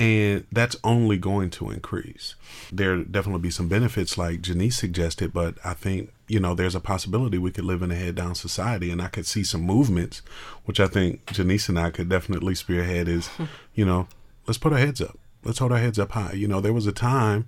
And 0.00 0.46
that's 0.50 0.76
only 0.82 1.18
going 1.18 1.50
to 1.50 1.70
increase. 1.70 2.34
There 2.72 3.04
definitely 3.04 3.42
be 3.42 3.50
some 3.50 3.68
benefits 3.68 4.16
like 4.16 4.40
Junice 4.40 4.78
suggested, 4.78 5.32
but 5.32 5.56
I 5.64 5.74
think, 5.74 6.12
you 6.26 6.40
know, 6.40 6.54
there's 6.54 6.74
a 6.74 6.80
possibility 6.80 7.36
we 7.36 7.50
could 7.50 7.64
live 7.64 7.82
in 7.82 7.90
a 7.90 7.96
head 7.96 8.14
down 8.14 8.34
society 8.34 8.90
and 8.90 9.02
I 9.02 9.08
could 9.08 9.26
see 9.26 9.44
some 9.44 9.60
movements, 9.60 10.22
which 10.64 10.80
I 10.80 10.86
think 10.86 11.26
Junice 11.32 11.68
and 11.68 11.78
I 11.78 11.90
could 11.90 12.08
definitely 12.08 12.54
spearhead 12.54 13.08
is, 13.08 13.28
you 13.74 13.84
know, 13.84 14.08
let's 14.46 14.58
put 14.58 14.72
our 14.72 14.78
heads 14.78 15.00
up. 15.00 15.18
Let's 15.44 15.58
hold 15.58 15.72
our 15.72 15.78
heads 15.78 15.98
up 15.98 16.12
high. 16.12 16.32
You 16.32 16.48
know, 16.48 16.60
there 16.60 16.72
was 16.72 16.86
a 16.86 16.92
time 16.92 17.46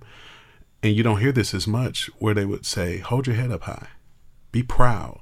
and 0.83 0.95
you 0.95 1.01
don't 1.01 1.21
hear 1.21 1.31
this 1.31 1.53
as 1.53 1.65
much 1.65 2.11
where 2.19 2.33
they 2.33 2.45
would 2.45 2.65
say 2.65 2.97
hold 2.97 3.25
your 3.25 3.37
head 3.37 3.51
up 3.51 3.63
high 3.63 3.87
be 4.51 4.61
proud 4.61 5.21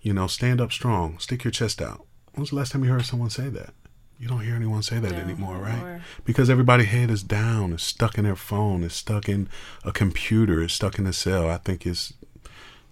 you 0.00 0.14
know 0.14 0.26
stand 0.26 0.60
up 0.60 0.72
strong 0.72 1.18
stick 1.18 1.44
your 1.44 1.50
chest 1.50 1.82
out 1.82 2.06
when 2.32 2.42
was 2.42 2.50
the 2.50 2.56
last 2.56 2.72
time 2.72 2.84
you 2.84 2.90
heard 2.90 3.04
someone 3.04 3.28
say 3.28 3.48
that 3.48 3.74
you 4.18 4.28
don't 4.28 4.40
hear 4.40 4.54
anyone 4.54 4.82
say 4.82 4.98
that 5.00 5.12
anymore 5.12 5.56
right? 5.56 6.00
because 6.24 6.48
everybody's 6.48 6.86
head 6.88 7.10
is 7.10 7.22
down 7.22 7.72
is 7.72 7.82
stuck 7.82 8.16
in 8.16 8.24
their 8.24 8.36
phone 8.36 8.82
is 8.84 8.92
stuck 8.94 9.28
in 9.28 9.48
a 9.84 9.92
computer 9.92 10.62
is 10.62 10.72
stuck 10.72 10.98
in 10.98 11.06
a 11.06 11.12
cell. 11.12 11.48
I 11.50 11.56
think 11.58 11.84
it's 11.86 12.12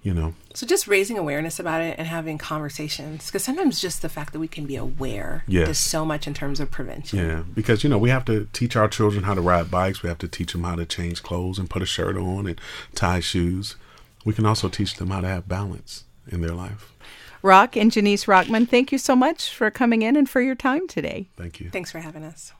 you 0.02 0.12
know. 0.12 0.34
So 0.52 0.66
just 0.66 0.88
raising 0.88 1.16
awareness 1.16 1.60
about 1.60 1.80
it 1.80 1.94
and 1.96 2.08
having 2.08 2.36
conversations, 2.36 3.26
because 3.26 3.44
sometimes 3.44 3.80
just 3.80 4.02
the 4.02 4.08
fact 4.08 4.32
that 4.32 4.40
we 4.40 4.48
can 4.48 4.66
be 4.66 4.74
aware 4.74 5.44
Yes. 5.46 5.68
does 5.68 5.78
so 5.78 6.04
much 6.04 6.26
in 6.26 6.34
terms 6.34 6.58
of 6.58 6.72
prevention. 6.72 7.20
yeah 7.20 7.42
because 7.54 7.84
you 7.84 7.88
know 7.90 7.98
we 7.98 8.10
have 8.10 8.24
to 8.24 8.48
teach 8.52 8.74
our 8.74 8.88
children 8.88 9.22
how 9.22 9.34
to 9.34 9.40
ride 9.40 9.70
bikes 9.70 10.02
we 10.02 10.08
have 10.08 10.18
to 10.18 10.28
teach 10.28 10.52
them 10.52 10.64
how 10.64 10.74
to 10.74 10.84
change 10.84 11.22
clothes 11.22 11.56
and 11.58 11.70
put 11.70 11.82
a 11.82 11.86
shirt 11.86 12.16
on 12.16 12.46
and 12.48 12.60
tie 12.96 13.20
shoes. 13.20 13.76
We 14.24 14.32
can 14.34 14.44
also 14.44 14.68
teach 14.68 14.96
them 14.96 15.10
how 15.10 15.20
to 15.20 15.28
have 15.28 15.46
balance 15.48 16.04
in 16.28 16.40
their 16.40 16.54
life 16.54 16.92
Rock 17.42 17.76
and 17.76 17.90
Junice 17.90 18.26
Rockman, 18.26 18.68
thank 18.68 18.92
you 18.92 18.98
so 18.98 19.16
much 19.16 19.52
for 19.54 19.70
coming 19.70 20.02
in 20.02 20.16
and 20.16 20.28
for 20.28 20.40
your 20.40 20.54
time 20.54 20.86
today. 20.86 21.28
thank 21.36 21.60
you 21.60 21.70
Thanks 21.70 21.90
for 21.90 21.98
having 21.98 22.24
us. 22.24 22.52